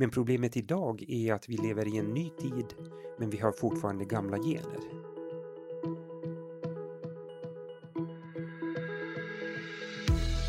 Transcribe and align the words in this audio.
Men 0.00 0.10
problemet 0.10 0.56
idag 0.56 1.04
är 1.08 1.32
att 1.32 1.48
vi 1.48 1.56
lever 1.56 1.88
i 1.94 1.98
en 1.98 2.04
ny 2.04 2.30
tid, 2.30 2.64
men 3.18 3.30
vi 3.30 3.38
har 3.38 3.52
fortfarande 3.52 4.04
gamla 4.04 4.36
gener. 4.36 4.80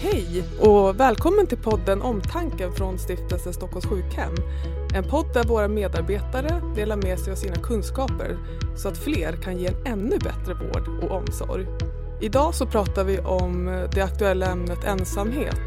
Hej 0.02 0.44
och 0.60 1.00
välkommen 1.00 1.48
till 1.48 1.58
podden 1.58 2.02
Omtanken 2.02 2.74
från 2.74 3.00
Stiftelsen 3.00 3.54
Stockholms 3.54 3.86
sjukhem. 3.86 4.36
En 4.96 5.04
podd 5.04 5.34
där 5.34 5.44
våra 5.44 5.68
medarbetare 5.68 6.74
delar 6.76 6.96
med 6.96 7.20
sig 7.20 7.32
av 7.32 7.38
sina 7.38 7.56
kunskaper 7.56 8.38
så 8.78 8.88
att 8.88 8.98
fler 8.98 9.42
kan 9.44 9.58
ge 9.58 9.68
en 9.68 9.86
ännu 9.86 10.18
bättre 10.18 10.54
vård 10.54 11.04
och 11.04 11.12
omsorg. 11.12 11.68
Idag 12.22 12.56
så 12.56 12.66
pratar 12.66 13.04
vi 13.04 13.20
om 13.20 13.66
det 13.94 14.02
aktuella 14.02 14.46
ämnet 14.46 14.84
ensamhet. 14.84 15.62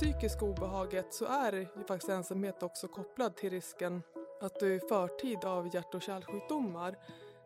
Psykiska 0.00 0.44
obehaget 0.44 1.14
så 1.14 1.24
är 1.24 1.52
ju 1.52 1.66
faktiskt 1.84 2.08
ensamhet 2.08 2.62
också 2.62 2.88
kopplad 2.88 3.36
till 3.36 3.50
risken 3.50 4.02
att 4.40 4.60
dö 4.60 4.74
i 4.74 4.80
förtid 4.80 5.44
av 5.44 5.74
hjärt 5.74 5.94
och 5.94 6.02
kärlsjukdomar. 6.02 6.96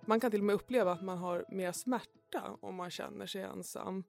Man 0.06 0.20
kan 0.20 0.30
till 0.30 0.40
och 0.40 0.46
med 0.46 0.54
uppleva 0.54 0.92
att 0.92 1.02
man 1.02 1.18
har 1.18 1.44
mer 1.48 1.72
smärta 1.72 2.58
om 2.60 2.74
man 2.74 2.90
känner 2.90 3.27
sig 3.27 3.42
ensam. 3.42 4.04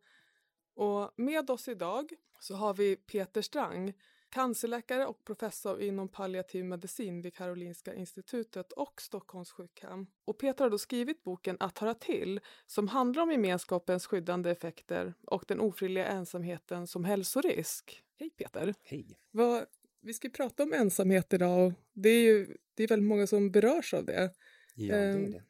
Och 0.76 1.12
med 1.16 1.50
oss 1.50 1.68
idag 1.68 2.14
så 2.40 2.56
har 2.56 2.74
vi 2.74 2.96
Peter 2.96 3.42
Strang, 3.42 3.94
cancerläkare 4.30 5.06
och 5.06 5.24
professor 5.24 5.82
inom 5.82 6.08
palliativ 6.08 6.66
medicin 6.66 7.22
vid 7.22 7.36
Karolinska 7.36 7.94
institutet 7.94 8.72
och 8.72 9.02
Stockholms 9.02 9.52
sjukhem. 9.52 10.08
Och 10.26 10.38
Peter 10.38 10.66
har 10.66 10.70
då 10.72 10.78
skrivit 10.78 11.24
boken 11.24 11.58
Att 11.60 11.78
höra 11.78 11.94
till 11.94 12.40
som 12.66 12.88
handlar 12.88 13.24
om 13.24 13.32
gemenskapens 13.32 14.08
skyddande 14.08 14.52
effekter 14.52 15.14
och 15.28 15.46
den 15.48 15.60
ofrivilliga 15.60 16.06
ensamheten 16.06 16.88
som 16.88 17.06
hälsorisk. 17.06 18.05
Hej 18.18 18.30
Peter! 18.30 18.74
Hej! 18.84 19.18
Vad, 19.32 19.66
vi 20.02 20.14
ska 20.14 20.30
prata 20.30 20.64
om 20.64 20.74
ensamhet 20.74 21.34
idag 21.34 21.68
och 21.68 21.74
det 21.94 22.10
är 22.10 22.24
ju 22.24 22.58
det 22.74 22.84
är 22.84 22.88
väldigt 22.88 23.08
många 23.10 23.28
som 23.28 23.52
berörs 23.52 23.94
av 23.94 24.06
det. 24.06 24.34
Ja, 24.76 24.96
det 24.96 25.02
är 25.02 25.16
Ehm, 25.16 25.32
det. 25.32 25.44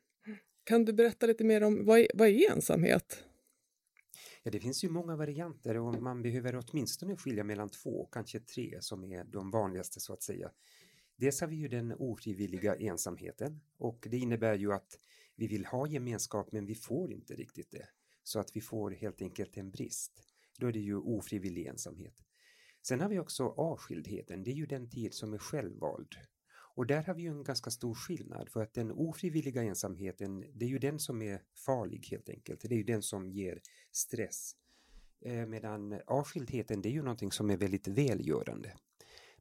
Kan 0.63 0.85
du 0.85 0.94
berätta 0.94 1.25
lite 1.25 1.44
mer 1.44 1.63
om 1.63 1.85
vad 1.85 1.99
är, 1.99 2.07
vad 2.13 2.27
är 2.27 2.52
ensamhet? 2.52 3.23
Ja, 4.44 4.52
det 4.52 4.59
finns 4.59 4.83
ju 4.83 4.89
många 4.89 5.16
varianter 5.16 5.77
och 5.77 6.02
man 6.02 6.22
behöver 6.22 6.63
åtminstone 6.67 7.16
skilja 7.17 7.44
mellan 7.44 7.69
två, 7.69 8.05
kanske 8.11 8.39
tre, 8.39 8.77
som 8.81 9.03
är 9.03 9.23
de 9.23 9.52
vanligaste 9.52 10.00
så 10.00 10.13
att 10.13 10.23
säga. 10.23 10.52
Dels 11.16 11.41
har 11.41 11.47
vi 11.47 11.55
ju 11.55 11.67
den 11.67 11.91
ofrivilliga 11.91 12.75
ensamheten 12.75 13.61
och 13.77 14.07
det 14.11 14.17
innebär 14.17 14.55
ju 14.55 14.73
att 14.73 15.00
vi 15.35 15.47
vill 15.47 15.66
ha 15.66 15.88
gemenskap 15.88 16.52
men 16.52 16.66
vi 16.66 16.75
får 16.75 17.11
inte 17.11 17.33
riktigt 17.35 17.72
det. 17.72 17.88
Så 18.23 18.39
att 18.39 18.55
vi 18.55 18.61
får 18.61 18.91
helt 18.91 19.22
enkelt 19.22 19.57
en 19.57 19.72
brist. 19.72 20.23
Då 20.59 20.67
är 20.67 20.72
det 20.72 20.79
ju 20.79 20.95
ofrivillig 20.95 21.66
ensamhet. 21.66 22.24
Sen 22.88 23.02
har 23.02 23.09
vi 23.09 23.19
också 23.19 23.44
avskildheten, 23.44 24.44
det 24.44 24.52
är 24.52 24.55
ju 24.55 24.66
den 24.66 24.89
tid 24.89 25.14
som 25.14 25.33
är 25.33 25.38
självvald. 25.38 26.16
Och 26.75 26.86
där 26.86 27.03
har 27.03 27.14
vi 27.14 27.22
ju 27.22 27.30
en 27.30 27.44
ganska 27.44 27.72
stor 27.72 27.94
skillnad 27.94 28.50
för 28.50 28.64
att 28.64 28.73
den 28.73 28.91
ofrivilliga 28.91 29.64
ensamheten, 29.64 30.45
det 30.53 30.66
är 30.66 30.69
ju 30.69 30.80
den 30.80 31.00
som 31.00 31.22
är 31.22 31.41
farlig 31.66 32.08
helt 32.11 32.30
enkelt. 32.30 32.61
Det 32.61 32.75
är 32.75 32.78
ju 32.78 32.83
den 32.83 33.02
som 33.02 33.30
ger 33.30 33.61
stress. 33.91 34.56
Eh, 35.22 35.45
medan 35.45 36.00
avskildheten, 36.08 36.81
det 36.81 36.89
är 36.89 36.91
ju 36.91 37.02
någonting 37.02 37.31
som 37.31 37.50
är 37.50 37.58
väldigt 37.58 37.88
välgörande. 37.88 38.73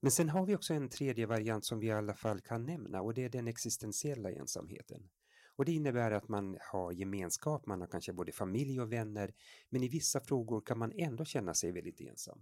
Men 0.01 0.11
sen 0.11 0.29
har 0.29 0.47
vi 0.47 0.57
också 0.57 0.75
en 0.75 0.89
tredje 0.89 1.27
variant 1.27 1.65
som 1.65 1.81
vi 1.81 1.87
i 1.87 1.93
alla 1.93 2.15
fall 2.15 2.41
kan 2.41 2.67
nämna 2.67 3.03
och 3.03 3.15
det 3.15 3.25
är 3.25 3.29
den 3.29 3.49
existentiella 3.49 4.31
ensamheten. 4.31 5.09
Och 5.57 5.65
det 5.65 5.73
innebär 5.73 6.11
att 6.11 6.29
man 6.29 6.57
har 6.61 6.93
gemenskap, 6.93 7.67
man 7.67 7.81
har 7.81 7.89
kanske 7.89 8.13
både 8.13 8.33
familj 8.33 8.81
och 8.81 8.93
vänner, 8.93 9.35
men 9.69 9.83
i 9.83 9.89
vissa 9.89 10.21
frågor 10.21 10.61
kan 10.61 10.79
man 10.79 10.93
ändå 10.93 11.25
känna 11.25 11.55
sig 11.55 11.73
väldigt 11.73 12.01
ensam. 12.01 12.41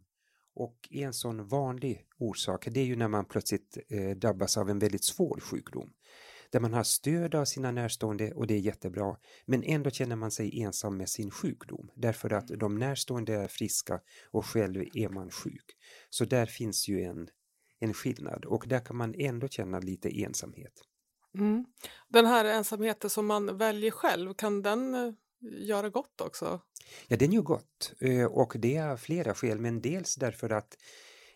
Och 0.55 0.89
en 0.91 1.13
sån 1.13 1.49
vanlig 1.49 2.07
orsak, 2.19 2.69
det 2.71 2.81
är 2.81 2.85
ju 2.85 2.97
när 2.97 3.09
man 3.09 3.25
plötsligt 3.25 3.79
eh, 3.89 4.11
drabbas 4.11 4.57
av 4.57 4.71
en 4.71 4.79
väldigt 4.79 5.05
svår 5.05 5.41
sjukdom. 5.41 5.93
Där 6.51 6.61
man 6.61 6.73
har 6.73 6.83
stöd 6.83 7.35
av 7.35 7.45
sina 7.45 7.71
närstående 7.71 8.33
och 8.33 8.47
det 8.47 8.55
är 8.55 8.59
jättebra, 8.59 9.17
men 9.47 9.63
ändå 9.63 9.91
känner 9.91 10.17
man 10.17 10.31
sig 10.31 10.63
ensam 10.63 10.97
med 10.97 11.09
sin 11.09 11.31
sjukdom. 11.31 11.91
Därför 11.95 12.33
att 12.33 12.49
de 12.49 12.79
närstående 12.79 13.35
är 13.35 13.49
friska 13.49 14.01
och 14.31 14.47
själv 14.47 14.85
är 14.95 15.09
man 15.09 15.31
sjuk. 15.31 15.65
Så 16.11 16.25
där 16.25 16.47
finns 16.47 16.89
ju 16.89 17.03
en, 17.03 17.29
en 17.81 17.95
skillnad 17.95 18.45
och 18.45 18.65
där 18.69 18.81
kan 18.81 18.97
man 18.97 19.15
ändå 19.19 19.49
känna 19.49 19.79
lite 19.79 20.23
ensamhet. 20.23 20.73
Mm. 21.39 21.65
Den 22.09 22.27
här 22.27 22.45
ensamheten 22.45 23.11
som 23.11 23.27
man 23.27 23.59
väljer 23.59 23.91
själv, 23.91 24.35
kan 24.35 24.63
den 24.63 24.95
eh, 24.95 25.13
göra 25.43 25.89
gott 25.91 26.21
också? 26.21 26.61
Ja, 27.09 27.17
den 27.17 27.33
gör 27.33 27.43
gott 27.43 27.95
eh, 28.01 28.25
och 28.25 28.57
det 28.59 28.77
är 28.77 28.89
av 28.89 28.97
flera 28.97 29.35
skäl, 29.35 29.59
men 29.61 29.81
dels 29.81 30.17
därför 30.17 30.51
att 30.51 30.77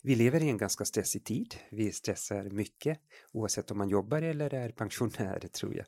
vi 0.03 0.15
lever 0.15 0.43
i 0.43 0.49
en 0.49 0.59
ganska 0.59 0.85
stressig 0.85 1.25
tid. 1.25 1.55
Vi 1.71 1.93
stressar 1.93 2.45
mycket 2.45 2.99
oavsett 3.33 3.71
om 3.71 3.79
man 3.79 3.89
jobbar 3.89 4.23
eller 4.23 4.55
är 4.55 4.69
pensionär 4.71 5.39
tror 5.53 5.77
jag. 5.77 5.87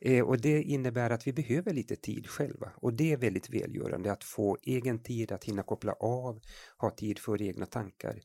Eh, 0.00 0.24
Och 0.24 0.40
det 0.40 0.62
innebär 0.62 1.10
att 1.10 1.26
vi 1.26 1.32
behöver 1.32 1.72
lite 1.72 1.96
tid 1.96 2.26
själva 2.26 2.72
och 2.76 2.94
det 2.94 3.12
är 3.12 3.16
väldigt 3.16 3.50
välgörande 3.50 4.12
att 4.12 4.24
få 4.24 4.58
egen 4.62 5.02
tid 5.02 5.32
att 5.32 5.44
hinna 5.44 5.62
koppla 5.62 5.92
av, 5.92 6.40
ha 6.78 6.90
tid 6.90 7.18
för 7.18 7.42
egna 7.42 7.66
tankar. 7.66 8.20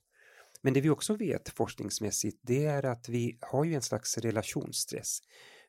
Men 0.62 0.74
det 0.74 0.82
vi 0.82 0.90
också 0.90 1.16
vet 1.16 1.50
forskningsmässigt 1.50 2.40
det 2.42 2.66
är 2.66 2.86
att 2.86 3.10
vi 3.10 3.38
har 3.42 3.66
ju 3.66 3.76
en 3.76 3.82
slags 3.82 4.18
relationsstress. 4.18 5.20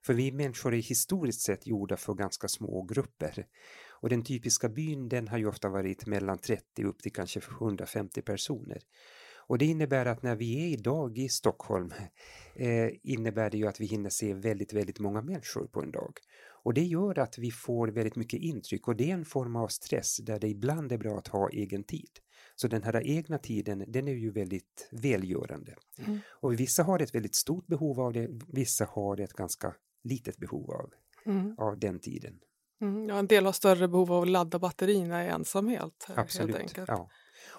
För 0.07 0.15
vi 0.15 0.33
människor 0.33 0.75
är 0.75 0.83
historiskt 0.83 1.41
sett 1.41 1.67
gjorda 1.67 1.97
för 1.97 2.15
ganska 2.15 2.49
små 2.49 2.83
grupper. 2.83 3.47
Och 3.91 4.09
den 4.09 4.25
typiska 4.25 4.69
byn 4.69 5.09
den 5.09 5.29
har 5.29 5.39
ju 5.39 5.47
ofta 5.47 5.69
varit 5.69 6.07
mellan 6.07 6.39
30 6.39 6.85
upp 6.85 7.03
till 7.03 7.13
kanske 7.13 7.41
150 7.61 8.23
personer. 8.23 8.79
Och 9.49 9.59
det 9.59 9.65
innebär 9.65 10.07
att 10.07 10.23
när 10.23 10.37
vi 10.37 10.65
är 10.65 10.69
idag 10.69 11.19
i 11.19 11.29
Stockholm 11.29 11.93
eh, 12.55 12.91
innebär 13.03 13.51
det 13.51 13.59
ju 13.59 13.67
att 13.67 13.81
vi 13.81 13.87
hinner 13.87 14.11
se 14.11 14.35
väldigt, 14.35 14.73
väldigt 14.73 14.99
många 14.99 15.23
människor 15.23 15.67
på 15.67 15.83
en 15.83 15.91
dag. 15.91 16.19
Och 16.63 16.75
det 16.75 16.85
gör 16.85 17.19
att 17.19 17.39
vi 17.39 17.51
får 17.51 17.89
väldigt 17.89 18.17
mycket 18.17 18.41
intryck 18.41 18.89
och 18.89 18.97
det 18.97 19.11
är 19.11 19.15
en 19.15 19.25
form 19.25 19.57
av 19.57 19.69
stress 19.69 20.17
där 20.17 20.39
det 20.39 20.49
ibland 20.49 20.93
är 20.93 20.99
bra 20.99 21.19
att 21.19 21.29
ha 21.29 21.51
egen 21.51 21.85
tid. 21.85 22.11
Så 22.55 22.69
den 22.69 22.83
här 22.83 23.07
egna 23.07 23.39
tiden, 23.39 23.85
den 23.89 24.09
är 24.09 24.13
ju 24.13 24.31
väldigt 24.31 24.89
välgörande. 24.93 25.75
Mm. 25.99 26.19
Och 26.29 26.61
vissa 26.61 26.83
har 26.83 26.99
ett 26.99 27.15
väldigt 27.15 27.35
stort 27.35 27.67
behov 27.67 28.01
av 28.01 28.13
det, 28.13 28.29
vissa 28.49 28.85
har 28.85 29.21
ett 29.21 29.33
ganska 29.33 29.75
litet 30.09 30.37
behov 30.39 30.71
av, 30.71 30.91
Mm. 31.27 31.55
av 31.59 31.79
den 31.79 31.99
tiden. 32.01 32.39
Mm. 32.81 33.09
Ja, 33.09 33.19
en 33.19 33.27
del 33.27 33.45
har 33.45 33.53
större 33.53 33.89
behov 33.89 34.13
av 34.13 34.23
att 34.23 34.29
ladda 34.29 34.59
batterierna 34.59 35.25
i 35.25 35.29
ensamhet. 35.29 36.07
eh, 36.09 36.19
Absolut. 36.19 36.77
Ja. 36.89 37.09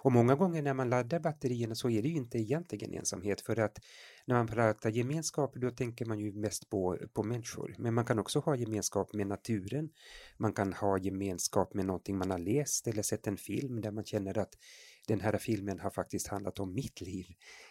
Och 0.03 0.11
många 0.11 0.35
gånger 0.35 0.61
när 0.61 0.73
man 0.73 0.89
laddar 0.89 1.19
batterierna 1.19 1.75
så 1.75 1.89
är 1.89 2.01
det 2.01 2.07
ju 2.09 2.15
inte 2.15 2.37
egentligen 2.37 2.93
ensamhet 2.93 3.41
för 3.41 3.59
att 3.59 3.77
när 4.25 4.35
man 4.35 4.47
pratar 4.47 4.89
gemenskap 4.89 5.55
då 5.55 5.71
tänker 5.71 6.05
man 6.05 6.19
ju 6.19 6.33
mest 6.33 6.69
på, 6.69 6.97
på 7.13 7.23
människor. 7.23 7.75
Men 7.77 7.93
man 7.93 8.05
kan 8.05 8.19
också 8.19 8.39
ha 8.39 8.55
gemenskap 8.55 9.13
med 9.13 9.27
naturen. 9.27 9.89
Man 10.37 10.53
kan 10.53 10.73
ha 10.73 10.97
gemenskap 10.97 11.73
med 11.73 11.85
någonting 11.85 12.17
man 12.17 12.31
har 12.31 12.37
läst 12.39 12.87
eller 12.87 13.01
sett 13.03 13.27
en 13.27 13.37
film 13.37 13.81
där 13.81 13.91
man 13.91 14.05
känner 14.05 14.37
att 14.37 14.53
den 15.07 15.19
här 15.21 15.37
filmen 15.37 15.79
har 15.79 15.89
faktiskt 15.89 16.27
handlat 16.27 16.59
om 16.59 16.73
mitt 16.73 17.01
liv. 17.01 17.25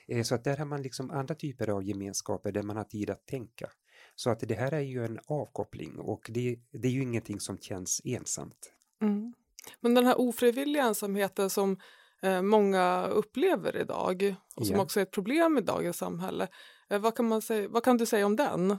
Eh, 0.09 0.23
Så 0.23 0.35
att 0.35 0.45
där 0.45 0.57
har 0.57 0.67
man 0.67 0.83
liksom 0.83 1.11
andra 1.11 1.35
typer 1.35 1.71
av 1.71 1.85
gemenskaper 1.85 2.53
där 2.53 2.63
man 2.63 2.77
har 2.77 2.85
tid 2.85 3.11
att 3.11 3.27
tänka. 3.27 3.71
Så 4.17 4.31
att 4.31 4.41
det 4.41 4.55
här 4.55 4.73
är 4.75 4.81
ju 4.81 5.05
en 5.05 5.19
avkoppling 5.27 5.99
och 5.99 6.31
det, 6.35 6.59
det 6.73 6.89
är 6.89 6.93
ju 6.93 7.03
ingenting 7.03 7.41
som 7.41 7.59
känns 7.59 8.01
ensamt. 8.05 8.73
Mm. 9.03 9.35
Men 9.81 9.95
den 9.95 10.07
här 10.07 10.21
ofrivilliga 10.21 10.83
ensamheten 10.83 11.51
som 11.51 11.77
eh, 12.23 12.43
många 12.43 13.07
upplever 13.07 13.77
idag 13.77 14.35
och 14.57 14.67
som 14.67 14.77
Ja. 14.77 14.83
också 14.83 15.01
är 15.01 15.03
ett 15.03 15.11
problem 15.11 15.59
i 15.59 15.61
dagens 15.61 15.97
samhälle. 15.97 16.49
Eh, 16.91 16.99
vad, 16.99 17.15
kan 17.17 17.29
man 17.29 17.43
säga, 17.43 17.69
vad 17.69 17.85
kan 17.85 17.97
du 17.97 18.07
säga 18.07 18.27
om 18.27 18.37
den? 18.37 18.79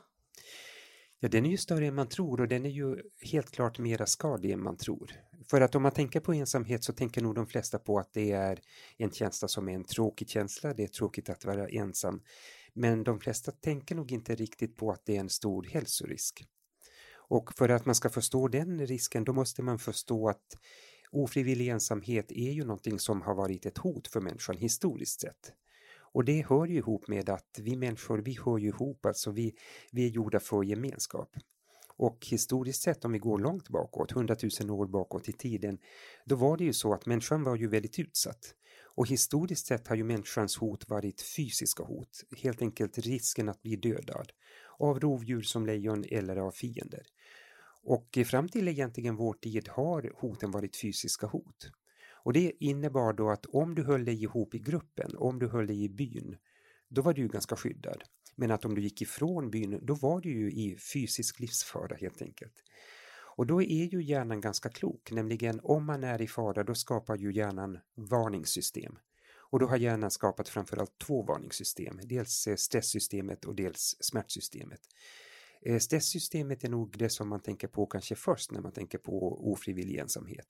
Ja, 1.20 1.30
den 1.30 1.46
är 1.46 1.50
ju 1.50 1.58
större 1.58 1.88
än 1.88 1.96
man 1.96 2.08
tror 2.08 2.42
och 2.42 2.48
den 2.48 2.66
är 2.66 2.70
ju 2.70 3.02
helt 3.22 3.52
klart 3.52 3.80
mera 3.80 4.06
skadlig 4.06 4.52
än 4.52 4.64
man 4.64 4.78
tror. 4.78 5.12
För 5.50 5.62
att 5.62 5.76
om 5.76 5.82
man 5.84 5.92
tänker 5.92 6.20
på 6.20 6.34
ensamhet 6.34 6.84
så 6.84 6.94
tänker 6.94 7.22
nog 7.22 7.36
de 7.36 7.48
flesta 7.48 7.80
på 7.80 8.00
att 8.00 8.14
det 8.14 8.32
är 8.32 8.60
en 8.98 9.12
känsla 9.12 9.48
som 9.48 9.70
är 9.70 9.74
en 9.74 9.84
tråkig 9.84 10.30
känsla, 10.30 10.74
det 10.74 10.84
är 10.84 10.88
tråkigt 10.88 11.30
att 11.30 11.46
vara 11.46 11.68
ensam. 11.68 12.22
Men 12.74 13.04
de 13.04 13.20
flesta 13.20 13.52
tänker 13.52 13.96
nog 13.96 14.12
inte 14.12 14.36
riktigt 14.36 14.78
på 14.78 14.92
att 14.92 15.06
det 15.06 15.16
är 15.16 15.20
en 15.20 15.30
stor 15.30 15.64
hälsorisk. 15.64 16.46
Och 17.30 17.54
för 17.54 17.70
att 17.70 17.86
man 17.86 17.96
ska 17.96 18.10
förstå 18.10 18.48
den 18.48 18.88
risken 18.88 19.24
då 19.24 19.34
måste 19.34 19.62
man 19.62 19.80
förstå 19.80 20.30
att 20.30 20.58
ofrivillig 21.12 21.68
ensamhet 21.68 22.32
är 22.32 22.52
ju 22.52 22.64
någonting 22.64 23.00
som 23.00 23.22
har 23.22 23.36
varit 23.36 23.66
ett 23.66 23.78
hot 23.78 24.08
för 24.08 24.22
människan 24.22 24.58
historiskt 24.58 25.22
sett. 25.22 25.54
Och 26.14 26.26
det 26.26 26.46
hör 26.50 26.66
ju 26.66 26.76
ihop 26.76 27.08
med 27.08 27.30
att 27.30 27.60
vi 27.60 27.76
människor, 27.76 28.18
vi 28.18 28.38
hör 28.46 28.58
ju 28.58 28.68
ihop, 28.68 29.06
alltså 29.06 29.32
vi, 29.32 29.56
vi 29.92 30.06
är 30.06 30.10
gjorda 30.10 30.40
för 30.40 30.64
gemenskap. 30.64 31.36
Och 31.98 32.28
historiskt 32.30 32.82
sett, 32.82 33.06
om 33.06 33.12
vi 33.12 33.20
går 33.20 33.40
långt 33.40 33.70
bakåt, 33.70 34.12
100 34.12 34.36
000 34.62 34.72
år 34.72 34.88
bakåt 34.88 35.30
i 35.30 35.34
tiden, 35.34 35.78
då 36.26 36.36
var 36.36 36.58
det 36.58 36.64
ju 36.64 36.74
så 36.74 36.94
att 36.94 37.06
människan 37.06 37.44
var 37.44 37.56
ju 37.56 37.68
väldigt 37.68 38.00
utsatt. 38.00 38.54
Och 38.98 39.08
historiskt 39.08 39.68
sett 39.68 39.88
har 39.88 39.96
ju 39.96 40.04
människans 40.04 40.58
hot 40.58 40.90
varit 40.90 41.22
fysiska 41.22 41.84
hot, 41.84 42.24
helt 42.38 42.62
enkelt 42.62 42.98
risken 42.98 43.50
att 43.50 43.62
bli 43.62 43.76
dödad 43.76 44.32
av 44.80 45.00
rovdjur 45.00 45.42
som 45.42 45.66
lejon 45.66 46.04
eller 46.10 46.38
av 46.38 46.52
fiender. 46.52 47.04
Och 47.84 48.18
fram 48.26 48.50
till 48.50 48.68
egentligen 48.68 49.16
vår 49.16 49.34
tid 49.34 49.68
har 49.68 50.12
hoten 50.16 50.52
varit 50.52 50.78
fysiska 50.78 51.28
hot. 51.28 51.72
Och 52.24 52.34
det 52.34 52.52
innebar 52.60 53.14
då 53.14 53.30
att 53.30 53.46
om 53.46 53.76
du 53.76 53.84
höll 53.84 54.06
dig 54.06 54.24
ihop 54.24 54.56
i 54.56 54.60
gruppen, 54.60 55.18
om 55.18 55.40
du 55.40 55.48
höll 55.48 55.68
dig 55.68 55.84
i 55.84 55.90
byn, 55.90 56.38
då 56.90 57.02
var 57.02 57.14
du 57.14 57.28
ganska 57.28 57.56
skyddad. 57.56 58.04
Men 58.36 58.52
att 58.52 58.66
om 58.66 58.76
du 58.76 58.82
gick 58.82 59.02
ifrån 59.02 59.52
byn, 59.52 59.80
då 59.82 59.94
var 59.94 60.22
du 60.22 60.32
ju 60.32 60.52
i 60.52 60.78
fysisk 60.94 61.40
livsfara 61.40 61.96
helt 61.96 62.22
enkelt. 62.22 62.54
Och 63.38 63.48
då 63.48 63.62
är 63.62 63.94
ju 63.94 64.04
hjärnan 64.04 64.42
ganska 64.42 64.70
klok, 64.70 65.12
nämligen 65.12 65.60
om 65.64 65.86
man 65.86 66.04
är 66.04 66.22
i 66.22 66.28
fara 66.28 66.64
då 66.64 66.76
skapar 66.76 67.18
ju 67.18 67.34
hjärnan 67.34 67.80
varningssystem. 67.96 68.98
Och 69.50 69.60
då 69.60 69.66
har 69.66 69.78
hjärnan 69.78 70.12
skapat 70.12 70.50
framförallt 70.50 70.98
två 70.98 71.24
varningssystem, 71.24 72.00
dels 72.04 72.48
eh, 72.48 72.56
stresssystemet 72.56 73.46
och 73.46 73.56
dels 73.56 73.98
smärtsystemet. 74.00 74.80
Eh, 75.62 75.80
stresssystemet 75.80 76.64
är 76.64 76.70
nog 76.70 76.98
det 76.98 77.10
som 77.10 77.30
man 77.30 77.40
tänker 77.40 77.68
på 77.68 77.86
kanske 77.86 78.16
först 78.16 78.52
när 78.52 78.62
man 78.62 78.72
tänker 78.72 78.98
på 78.98 79.52
ofrivillig 79.52 79.98
ensamhet. 79.98 80.48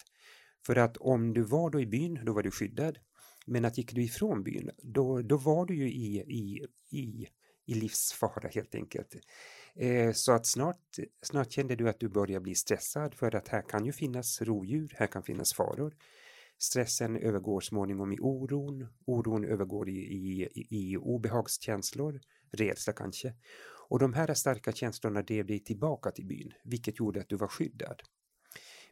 För 0.65 0.75
att 0.75 0.97
om 0.97 1.33
du 1.33 1.41
var 1.41 1.69
då 1.69 1.79
i 1.79 1.85
byn, 1.85 2.19
då 2.25 2.33
var 2.33 2.43
du 2.43 2.51
skyddad. 2.51 2.99
Men 3.45 3.65
att 3.65 3.77
gick 3.77 3.93
du 3.93 4.03
ifrån 4.03 4.43
byn, 4.43 4.69
då, 4.77 5.21
då 5.21 5.37
var 5.37 5.65
du 5.65 5.75
ju 5.75 5.89
i, 5.91 6.17
i, 6.17 6.65
i, 6.97 7.27
i 7.67 7.73
livsfara 7.73 8.49
helt 8.49 8.75
enkelt. 8.75 9.15
Eh, 9.75 10.11
så 10.11 10.31
att 10.31 10.45
snart, 10.45 10.97
snart 11.21 11.51
kände 11.51 11.75
du 11.75 11.89
att 11.89 11.99
du 11.99 12.09
börjar 12.09 12.39
bli 12.39 12.55
stressad 12.55 13.13
för 13.13 13.35
att 13.35 13.47
här 13.47 13.61
kan 13.61 13.85
ju 13.85 13.91
finnas 13.91 14.41
rovdjur, 14.41 14.95
här 14.97 15.07
kan 15.07 15.23
finnas 15.23 15.53
faror. 15.53 15.95
Stressen 16.59 17.17
övergår 17.17 17.61
småningom 17.61 18.11
i 18.11 18.19
oron, 18.19 18.87
oron 19.05 19.45
övergår 19.45 19.89
i, 19.89 19.93
i, 19.93 20.47
i 20.69 20.97
obehagskänslor, 20.97 22.21
rädsla 22.51 22.93
kanske. 22.93 23.33
Och 23.89 23.99
de 23.99 24.13
här 24.13 24.33
starka 24.33 24.71
känslorna 24.71 25.21
drev 25.21 25.45
dig 25.45 25.59
tillbaka 25.59 26.11
till 26.11 26.25
byn, 26.25 26.53
vilket 26.63 26.99
gjorde 26.99 27.21
att 27.21 27.29
du 27.29 27.35
var 27.35 27.47
skyddad. 27.47 28.01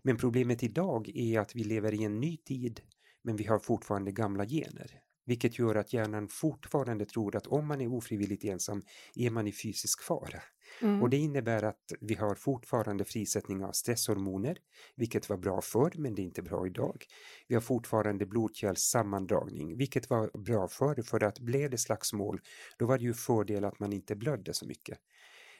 Men 0.01 0.17
problemet 0.17 0.63
idag 0.63 1.09
är 1.15 1.39
att 1.39 1.55
vi 1.55 1.63
lever 1.63 1.93
i 1.93 2.03
en 2.03 2.19
ny 2.19 2.37
tid, 2.37 2.81
men 3.21 3.35
vi 3.35 3.43
har 3.43 3.59
fortfarande 3.59 4.11
gamla 4.11 4.45
gener. 4.45 5.04
Vilket 5.25 5.59
gör 5.59 5.75
att 5.75 5.93
hjärnan 5.93 6.27
fortfarande 6.27 7.05
tror 7.05 7.35
att 7.35 7.47
om 7.47 7.67
man 7.67 7.81
är 7.81 7.93
ofrivilligt 7.93 8.43
ensam 8.43 8.81
är 9.15 9.29
man 9.29 9.47
i 9.47 9.51
fysisk 9.51 10.03
fara. 10.03 10.41
Mm. 10.81 11.01
Och 11.01 11.09
det 11.09 11.17
innebär 11.17 11.63
att 11.63 11.91
vi 12.01 12.15
har 12.15 12.35
fortfarande 12.35 13.05
frisättning 13.05 13.63
av 13.63 13.71
stresshormoner, 13.71 14.57
vilket 14.95 15.29
var 15.29 15.37
bra 15.37 15.61
förr 15.61 15.91
men 15.95 16.15
det 16.15 16.21
är 16.21 16.23
inte 16.23 16.41
bra 16.41 16.67
idag. 16.67 17.05
Vi 17.47 17.55
har 17.55 17.61
fortfarande 17.61 18.25
blodkärlssammandragning, 18.25 19.77
vilket 19.77 20.09
var 20.09 20.37
bra 20.37 20.67
förr 20.67 21.01
för 21.01 21.23
att 21.23 21.39
blev 21.39 21.69
det 21.69 21.77
slagsmål 21.77 22.41
då 22.77 22.85
var 22.85 22.97
det 22.97 23.03
ju 23.03 23.13
fördel 23.13 23.65
att 23.65 23.79
man 23.79 23.93
inte 23.93 24.15
blödde 24.15 24.53
så 24.53 24.65
mycket. 24.65 24.97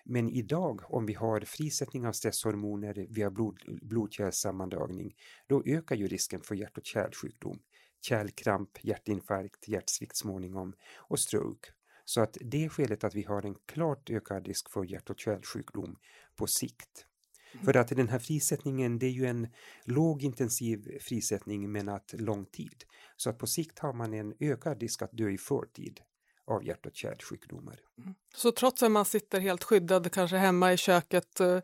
Men 0.06 0.30
idag 0.30 0.82
om 0.86 1.06
vi 1.06 1.14
har 1.14 1.42
frisättning 1.42 2.08
av 2.08 2.12
stresshormoner, 2.12 3.08
vi 3.10 3.22
har 3.22 3.32
blod, 3.32 3.60
blodkärlssammandragning, 3.82 5.16
då 5.48 5.64
ökar 5.66 5.96
ju 5.96 6.08
risken 6.08 6.42
för 6.42 6.56
hjärt 6.56 6.78
och 6.78 6.86
kärlsjukdom 6.86 7.60
kärlkramp, 8.02 8.70
hjärtinfarkt, 8.82 9.68
hjärtsvikt 9.68 10.18
småningom 10.18 10.74
och 10.96 11.20
stroke. 11.20 11.70
Så 12.06 12.22
att 12.22 12.38
det 12.42 12.66
är 12.66 12.70
skälet 12.70 13.04
att 13.04 13.16
vi 13.16 13.24
har 13.24 13.46
en 13.46 13.56
klart 13.66 14.10
ökad 14.10 14.48
risk 14.48 14.70
för 14.70 14.84
hjärt 14.84 15.10
och 15.10 15.20
kärlsjukdom 15.20 15.96
på 16.36 16.48
sikt. 16.48 17.06
Mm. 17.54 17.66
För 17.66 17.78
att 17.78 17.88
den 17.88 18.08
här 18.08 18.20
frisättningen 18.20 19.00
det 19.00 19.06
är 19.06 19.12
ju 19.12 19.26
en 19.26 19.48
lågintensiv 19.84 21.00
frisättning 21.02 21.72
men 21.72 21.90
att 21.90 22.14
lång 22.18 22.46
tid. 22.46 22.84
Så 23.18 23.30
att 23.30 23.38
på 23.38 23.48
sikt 23.48 23.80
har 23.80 23.94
man 23.94 24.14
en 24.14 24.34
ökad 24.40 24.82
risk 24.82 25.02
att 25.02 25.12
dö 25.12 25.30
i 25.30 25.38
förtid 25.38 26.00
av 26.48 26.66
hjärt 26.66 26.86
och 26.86 26.96
kärlsjukdomar. 26.96 27.80
Mm. 27.98 28.16
Så 28.36 28.52
trots 28.52 28.84
att 28.84 28.92
man 28.92 29.06
sitter 29.06 29.40
helt 29.40 29.64
skyddad 29.64 30.12
kanske 30.12 30.38
hemma 30.38 30.74
i 30.74 30.78
köket 30.78 31.40
eh, 31.40 31.60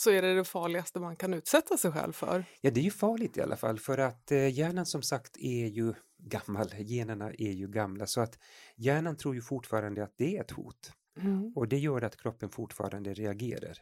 så 0.00 0.10
är 0.10 0.22
det 0.22 0.34
det 0.34 0.44
farligaste 0.44 1.00
man 1.00 1.16
kan 1.16 1.34
utsätta 1.34 1.76
sig 1.76 1.92
själv 1.92 2.12
för. 2.12 2.44
Ja, 2.60 2.70
det 2.70 2.80
är 2.80 2.84
ju 2.84 2.90
farligt 2.90 3.36
i 3.36 3.40
alla 3.40 3.56
fall 3.56 3.78
för 3.78 3.98
att 3.98 4.32
eh, 4.32 4.58
hjärnan 4.58 4.86
som 4.86 5.02
sagt 5.02 5.36
är 5.36 5.66
ju 5.66 5.94
gammal, 6.18 6.68
generna 6.78 7.30
är 7.30 7.52
ju 7.52 7.68
gamla 7.68 8.06
så 8.06 8.20
att 8.20 8.38
hjärnan 8.76 9.16
tror 9.16 9.34
ju 9.34 9.40
fortfarande 9.40 10.04
att 10.04 10.14
det 10.16 10.36
är 10.36 10.40
ett 10.40 10.50
hot 10.50 10.92
mm. 11.20 11.52
och 11.56 11.68
det 11.68 11.78
gör 11.78 12.02
att 12.02 12.16
kroppen 12.16 12.50
fortfarande 12.50 13.14
reagerar. 13.14 13.78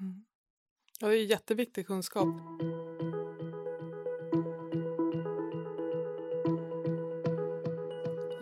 Mm. 0.00 0.24
Ja, 1.00 1.08
det 1.08 1.14
är 1.14 1.24
jätteviktig 1.24 1.86
kunskap. 1.86 2.28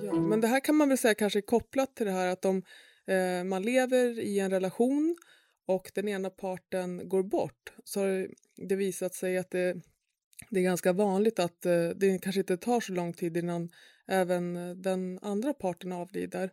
Ja, 0.03 0.13
men 0.13 0.41
det 0.41 0.47
här 0.47 0.61
kan 0.61 0.77
man 0.77 0.89
väl 0.89 0.99
säga 0.99 1.15
kanske 1.15 1.39
är 1.39 1.47
kopplat 1.47 1.97
till 1.97 2.07
det 2.07 2.13
här 2.13 2.27
att 2.27 2.45
om 2.45 2.63
eh, 3.07 3.45
man 3.45 3.63
lever 3.63 4.21
i 4.21 4.39
en 4.39 4.51
relation 4.51 5.17
och 5.67 5.91
den 5.95 6.09
ena 6.09 6.31
parten 6.31 7.09
går 7.09 7.23
bort 7.23 7.73
så 7.85 8.01
har 8.01 8.29
det 8.57 8.77
visat 8.77 9.15
sig 9.15 9.39
att 9.39 9.51
det, 9.51 9.81
det 10.51 10.61
är 10.61 10.65
ganska 10.65 10.93
vanligt 10.93 11.39
att 11.39 11.67
eh, 11.67 11.89
det 11.89 12.19
kanske 12.19 12.41
inte 12.41 12.57
tar 12.57 12.81
så 12.81 12.93
lång 12.93 13.13
tid 13.13 13.37
innan 13.37 13.71
även 14.07 14.57
eh, 14.57 14.75
den 14.75 15.19
andra 15.23 15.55
parten 15.55 15.93
avlider. 15.93 16.51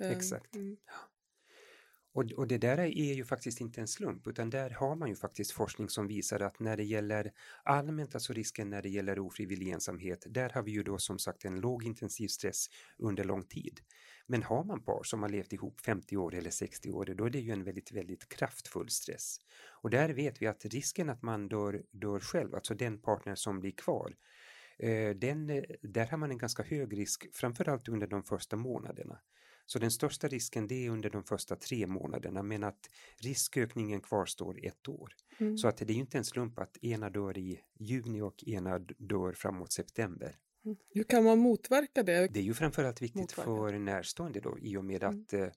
Eh, 0.00 0.10
Exakt. 0.10 0.54
Mm. 0.54 0.76
Och, 2.12 2.24
och 2.32 2.46
det 2.46 2.58
där 2.58 2.78
är 2.78 3.14
ju 3.14 3.24
faktiskt 3.24 3.60
inte 3.60 3.80
en 3.80 3.88
slump 3.88 4.26
utan 4.26 4.50
där 4.50 4.70
har 4.70 4.96
man 4.96 5.08
ju 5.08 5.16
faktiskt 5.16 5.52
forskning 5.52 5.88
som 5.88 6.06
visar 6.06 6.40
att 6.40 6.60
när 6.60 6.76
det 6.76 6.84
gäller 6.84 7.32
allmänt, 7.62 8.14
alltså 8.14 8.32
risken 8.32 8.70
när 8.70 8.82
det 8.82 8.88
gäller 8.88 9.18
ofrivillig 9.18 9.68
ensamhet, 9.68 10.26
där 10.26 10.50
har 10.50 10.62
vi 10.62 10.70
ju 10.70 10.82
då 10.82 10.98
som 10.98 11.18
sagt 11.18 11.44
en 11.44 11.60
låg 11.60 11.84
intensiv 11.84 12.28
stress 12.28 12.66
under 12.98 13.24
lång 13.24 13.42
tid. 13.42 13.80
Men 14.30 14.42
har 14.42 14.64
man 14.64 14.82
par 14.82 15.02
som 15.02 15.22
har 15.22 15.28
levt 15.28 15.52
ihop 15.52 15.80
50 15.80 16.16
år 16.16 16.34
eller 16.34 16.50
60 16.50 16.92
år, 16.92 17.04
då 17.04 17.24
är 17.24 17.30
det 17.30 17.38
ju 17.38 17.52
en 17.52 17.64
väldigt, 17.64 17.92
väldigt 17.92 18.28
kraftfull 18.28 18.88
stress. 18.88 19.40
Och 19.68 19.90
där 19.90 20.08
vet 20.08 20.42
vi 20.42 20.46
att 20.46 20.64
risken 20.64 21.10
att 21.10 21.22
man 21.22 21.48
dör, 21.48 21.82
dör 21.90 22.20
själv, 22.20 22.54
alltså 22.54 22.74
den 22.74 22.98
partner 22.98 23.34
som 23.34 23.60
blir 23.60 23.72
kvar, 23.72 24.16
eh, 24.78 25.10
den, 25.10 25.50
eh, 25.50 25.62
där 25.82 26.06
har 26.06 26.18
man 26.18 26.30
en 26.30 26.38
ganska 26.38 26.62
hög 26.62 26.98
risk, 26.98 27.26
framförallt 27.32 27.88
under 27.88 28.06
de 28.06 28.22
första 28.22 28.56
månaderna. 28.56 29.20
Så 29.66 29.78
den 29.78 29.90
största 29.90 30.28
risken 30.28 30.66
det 30.66 30.86
är 30.86 30.90
under 30.90 31.10
de 31.10 31.24
första 31.24 31.56
tre 31.56 31.86
månaderna 31.86 32.42
men 32.42 32.64
att 32.64 32.90
riskökningen 33.22 34.00
kvarstår 34.00 34.66
ett 34.66 34.88
år. 34.88 35.12
Mm. 35.38 35.58
Så 35.58 35.68
att 35.68 35.76
det 35.76 35.84
är 35.84 35.94
ju 35.94 36.00
inte 36.00 36.18
en 36.18 36.24
slump 36.24 36.58
att 36.58 36.84
ena 36.84 37.10
dör 37.10 37.38
i 37.38 37.60
juni 37.78 38.20
och 38.20 38.44
ena 38.46 38.78
dör 38.78 39.32
framåt 39.32 39.72
september. 39.72 40.36
Hur 40.94 41.04
kan 41.04 41.24
man 41.24 41.38
motverka 41.38 42.02
det? 42.02 42.28
Det 42.28 42.40
är 42.40 42.44
ju 42.44 42.54
framförallt 42.54 43.02
viktigt 43.02 43.20
motverka. 43.20 43.44
för 43.44 43.78
närstående 43.78 44.40
då 44.40 44.58
i 44.58 44.76
och 44.76 44.84
med 44.84 45.02
mm. 45.02 45.20
att 45.20 45.32
eh, 45.32 45.48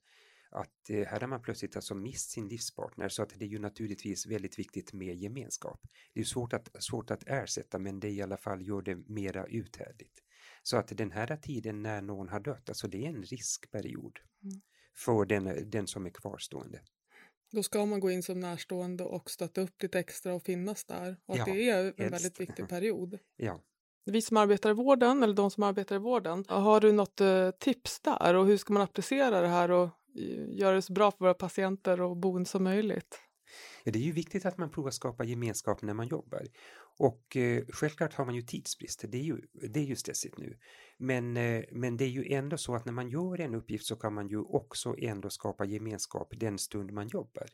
att 0.51 0.89
eh, 0.89 1.05
här 1.07 1.19
har 1.19 1.27
man 1.27 1.41
plötsligt 1.41 1.75
alltså 1.75 1.95
mist 1.95 2.29
sin 2.29 2.47
livspartner 2.47 3.09
så 3.09 3.23
att 3.23 3.33
det 3.39 3.45
är 3.45 3.49
ju 3.49 3.59
naturligtvis 3.59 4.25
väldigt 4.25 4.59
viktigt 4.59 4.93
med 4.93 5.15
gemenskap. 5.15 5.81
Det 6.13 6.19
är 6.19 6.23
svårt 6.23 6.53
att, 6.53 6.69
svårt 6.79 7.11
att 7.11 7.23
ersätta 7.27 7.79
men 7.79 7.99
det 7.99 8.09
i 8.09 8.21
alla 8.21 8.37
fall 8.37 8.67
gör 8.67 8.81
det 8.81 8.95
mera 8.95 9.45
uthärdligt. 9.45 10.19
Så 10.63 10.77
att 10.77 10.97
den 10.97 11.11
här 11.11 11.37
tiden 11.37 11.83
när 11.83 12.01
någon 12.01 12.29
har 12.29 12.39
dött, 12.39 12.69
alltså 12.69 12.87
det 12.87 13.05
är 13.05 13.09
en 13.09 13.23
riskperiod 13.23 14.19
mm. 14.43 14.61
för 14.95 15.25
den, 15.25 15.69
den 15.69 15.87
som 15.87 16.05
är 16.05 16.09
kvarstående. 16.09 16.81
Då 17.51 17.63
ska 17.63 17.85
man 17.85 17.99
gå 17.99 18.11
in 18.11 18.23
som 18.23 18.39
närstående 18.39 19.03
och 19.03 19.31
stötta 19.31 19.61
upp 19.61 19.81
lite 19.81 19.99
extra 19.99 20.33
och 20.33 20.43
finnas 20.43 20.85
där. 20.85 21.17
Och 21.25 21.37
ja, 21.37 21.45
det 21.45 21.69
är 21.69 21.79
en 21.79 21.93
helst. 21.97 22.13
väldigt 22.13 22.39
viktig 22.39 22.69
period. 22.69 23.19
Ja, 23.35 23.61
vi 24.05 24.21
som 24.21 24.37
arbetar 24.37 24.69
i 24.69 24.73
vården, 24.73 25.23
eller 25.23 25.33
de 25.33 25.51
som 25.51 25.63
arbetar 25.63 25.95
i 25.95 25.99
vården, 25.99 26.45
har 26.47 26.79
du 26.79 26.91
något 26.91 27.21
eh, 27.21 27.51
tips 27.51 27.99
där 27.99 28.35
och 28.35 28.45
hur 28.45 28.57
ska 28.57 28.73
man 28.73 28.81
applicera 28.81 29.41
det 29.41 29.47
här 29.47 29.71
och 29.71 29.89
eh, 30.17 30.59
göra 30.59 30.75
det 30.75 30.81
så 30.81 30.93
bra 30.93 31.11
för 31.11 31.19
våra 31.19 31.33
patienter 31.33 32.01
och 32.01 32.17
boende 32.17 32.49
som 32.49 32.63
möjligt? 32.63 33.19
Ja, 33.83 33.91
det 33.91 33.99
är 33.99 34.03
ju 34.03 34.11
viktigt 34.11 34.45
att 34.45 34.57
man 34.57 34.71
provar 34.71 34.91
skapa 34.91 35.23
gemenskap 35.23 35.81
när 35.81 35.93
man 35.93 36.07
jobbar. 36.07 36.41
Och 36.97 37.37
eh, 37.37 37.63
självklart 37.69 38.13
har 38.13 38.25
man 38.25 38.35
ju 38.35 38.41
tidsbrist, 38.41 39.05
det 39.07 39.17
är 39.17 39.23
ju, 39.23 39.41
det 39.53 39.79
är 39.79 39.83
ju 39.83 39.95
stressigt 39.95 40.37
nu. 40.37 40.57
Men, 40.97 41.37
eh, 41.37 41.63
men 41.71 41.97
det 41.97 42.05
är 42.05 42.09
ju 42.09 42.33
ändå 42.33 42.57
så 42.57 42.75
att 42.75 42.85
när 42.85 42.93
man 42.93 43.09
gör 43.09 43.39
en 43.39 43.55
uppgift 43.55 43.85
så 43.85 43.95
kan 43.95 44.13
man 44.13 44.27
ju 44.27 44.37
också 44.37 44.95
ändå 44.97 45.29
skapa 45.29 45.65
gemenskap 45.65 46.33
den 46.39 46.57
stund 46.57 46.91
man 46.91 47.07
jobbar. 47.07 47.47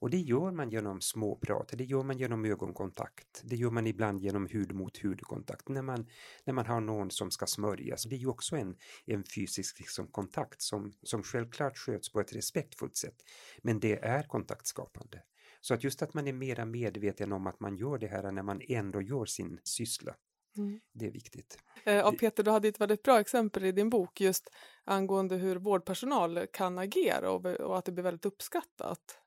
Och 0.00 0.10
det 0.10 0.18
gör 0.18 0.50
man 0.50 0.70
genom 0.70 1.00
småprat, 1.00 1.72
det 1.72 1.84
gör 1.84 2.02
man 2.02 2.18
genom 2.18 2.44
ögonkontakt, 2.44 3.42
det 3.44 3.56
gör 3.56 3.70
man 3.70 3.86
ibland 3.86 4.20
genom 4.20 4.46
hud 4.46 4.72
mot 4.72 4.98
hudkontakt 5.02 5.68
när 5.68 5.82
man, 5.82 6.06
när 6.44 6.54
man 6.54 6.66
har 6.66 6.80
någon 6.80 7.10
som 7.10 7.30
ska 7.30 7.46
smörjas. 7.46 8.04
Det 8.04 8.14
är 8.14 8.18
ju 8.18 8.26
också 8.26 8.56
en, 8.56 8.76
en 9.06 9.24
fysisk 9.24 9.78
liksom, 9.78 10.06
kontakt 10.06 10.62
som, 10.62 10.92
som 11.02 11.22
självklart 11.22 11.78
sköts 11.78 12.12
på 12.12 12.20
ett 12.20 12.32
respektfullt 12.32 12.96
sätt, 12.96 13.16
men 13.62 13.80
det 13.80 14.04
är 14.04 14.22
kontaktskapande. 14.22 15.22
Så 15.60 15.74
att 15.74 15.84
just 15.84 16.02
att 16.02 16.14
man 16.14 16.26
är 16.26 16.32
mera 16.32 16.64
medveten 16.64 17.32
om 17.32 17.46
att 17.46 17.60
man 17.60 17.76
gör 17.76 17.98
det 17.98 18.06
här 18.06 18.32
när 18.32 18.42
man 18.42 18.60
ändå 18.68 19.02
gör 19.02 19.24
sin 19.24 19.60
syssla. 19.64 20.14
Mm. 20.56 20.80
Det 20.92 21.06
är 21.06 21.10
viktigt. 21.10 21.58
Eh, 21.84 22.06
och 22.06 22.18
Peter, 22.18 22.42
du 22.42 22.50
hade 22.50 22.68
ett 22.68 22.80
väldigt 22.80 23.02
bra 23.02 23.20
exempel 23.20 23.64
i 23.64 23.72
din 23.72 23.90
bok 23.90 24.20
just 24.20 24.50
angående 24.84 25.36
hur 25.36 25.56
vårdpersonal 25.56 26.46
kan 26.52 26.78
agera 26.78 27.30
och, 27.30 27.46
och 27.46 27.78
att 27.78 27.84
det 27.84 27.92
blir 27.92 28.04
väldigt 28.04 28.26
uppskattat. 28.26 29.18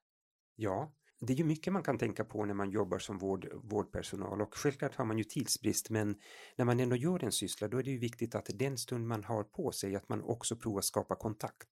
Ja, 0.55 0.93
det 1.19 1.33
är 1.33 1.37
ju 1.37 1.43
mycket 1.43 1.73
man 1.73 1.83
kan 1.83 1.97
tänka 1.97 2.25
på 2.25 2.45
när 2.45 2.53
man 2.53 2.69
jobbar 2.69 2.99
som 2.99 3.17
vård, 3.17 3.47
vårdpersonal 3.53 4.41
och 4.41 4.55
självklart 4.55 4.95
har 4.95 5.05
man 5.05 5.17
ju 5.17 5.23
tidsbrist 5.23 5.89
men 5.89 6.15
när 6.55 6.65
man 6.65 6.79
ändå 6.79 6.95
gör 6.95 7.23
en 7.23 7.31
syssla 7.31 7.67
då 7.67 7.77
är 7.77 7.83
det 7.83 7.91
ju 7.91 7.97
viktigt 7.97 8.35
att 8.35 8.49
den 8.53 8.77
stund 8.77 9.07
man 9.07 9.23
har 9.23 9.43
på 9.43 9.71
sig 9.71 9.95
att 9.95 10.09
man 10.09 10.21
också 10.21 10.55
provar 10.55 10.81
skapa 10.81 11.15
kontakt. 11.15 11.69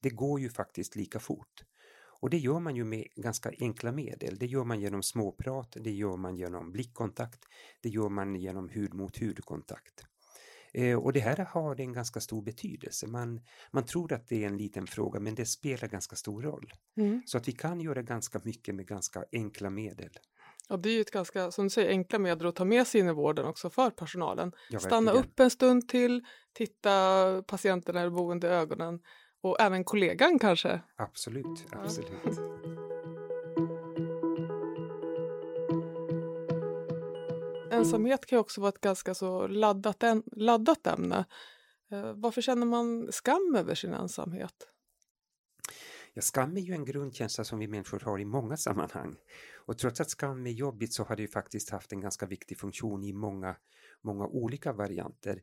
Det 0.00 0.10
går 0.10 0.40
ju 0.40 0.48
faktiskt 0.48 0.96
lika 0.96 1.20
fort. 1.20 1.64
Och 2.20 2.30
det 2.30 2.38
gör 2.38 2.60
man 2.60 2.76
ju 2.76 2.84
med 2.84 3.06
ganska 3.16 3.52
enkla 3.60 3.92
medel. 3.92 4.38
Det 4.38 4.46
gör 4.46 4.64
man 4.64 4.80
genom 4.80 5.02
småprat, 5.02 5.76
det 5.80 5.92
gör 5.92 6.16
man 6.16 6.36
genom 6.36 6.72
blickkontakt, 6.72 7.44
det 7.80 7.88
gör 7.88 8.08
man 8.08 8.36
genom 8.36 8.68
hud 8.68 8.94
mot 8.94 9.18
hudkontakt. 9.18 10.04
Eh, 10.74 10.98
och 10.98 11.12
det 11.12 11.20
här 11.20 11.46
har 11.50 11.80
en 11.80 11.92
ganska 11.92 12.20
stor 12.20 12.42
betydelse. 12.42 13.06
Man, 13.06 13.40
man 13.70 13.84
tror 13.84 14.12
att 14.12 14.28
det 14.28 14.44
är 14.44 14.46
en 14.46 14.56
liten 14.56 14.86
fråga 14.86 15.20
men 15.20 15.34
det 15.34 15.46
spelar 15.46 15.88
ganska 15.88 16.16
stor 16.16 16.42
roll. 16.42 16.72
Mm. 16.96 17.22
Så 17.26 17.38
att 17.38 17.48
vi 17.48 17.52
kan 17.52 17.80
göra 17.80 18.02
ganska 18.02 18.40
mycket 18.44 18.74
med 18.74 18.86
ganska 18.86 19.24
enkla 19.32 19.70
medel. 19.70 20.10
Och 20.68 20.78
det 20.78 20.88
är 20.88 20.94
ju 20.94 21.00
ett 21.00 21.10
ganska, 21.10 21.50
som 21.50 21.64
du 21.64 21.70
säger, 21.70 21.90
enkla 21.90 22.18
medel 22.18 22.46
att 22.46 22.56
ta 22.56 22.64
med 22.64 22.86
sig 22.86 23.00
in 23.00 23.08
i 23.08 23.12
vården 23.12 23.46
också 23.46 23.70
för 23.70 23.90
personalen. 23.90 24.52
Ja, 24.70 24.78
Stanna 24.78 25.12
upp 25.12 25.40
en 25.40 25.50
stund 25.50 25.88
till, 25.88 26.24
titta 26.52 27.42
patienten 27.46 27.96
eller 27.96 28.10
boende 28.10 28.46
i 28.46 28.50
ögonen 28.50 29.00
och 29.42 29.60
även 29.60 29.84
kollegan 29.84 30.38
kanske. 30.38 30.80
Absolut, 30.96 31.66
absolut. 31.72 32.81
Ensamhet 37.82 38.26
kan 38.26 38.36
ju 38.36 38.40
också 38.40 38.60
vara 38.60 38.68
ett 38.68 38.80
ganska 38.80 39.14
så 39.14 39.46
laddat, 39.46 40.02
en, 40.02 40.22
laddat 40.32 40.86
ämne. 40.86 41.24
Eh, 41.90 42.12
varför 42.12 42.40
känner 42.40 42.66
man 42.66 43.12
skam 43.12 43.54
över 43.58 43.74
sin 43.74 43.94
ensamhet? 43.94 44.54
Ja, 46.14 46.22
skam 46.22 46.56
är 46.56 46.60
ju 46.60 46.74
en 46.74 46.84
grundkänsla 46.84 47.44
som 47.44 47.58
vi 47.58 47.68
människor 47.68 48.00
har 48.00 48.18
i 48.18 48.24
många 48.24 48.56
sammanhang. 48.56 49.16
Och 49.66 49.78
trots 49.78 50.00
att 50.00 50.10
skam 50.10 50.46
är 50.46 50.50
jobbigt 50.50 50.92
så 50.92 51.04
har 51.04 51.16
det 51.16 51.22
ju 51.22 51.28
faktiskt 51.28 51.70
haft 51.70 51.92
en 51.92 52.00
ganska 52.00 52.26
viktig 52.26 52.58
funktion 52.58 53.04
i 53.04 53.12
många, 53.12 53.56
många 54.00 54.26
olika 54.26 54.72
varianter. 54.72 55.42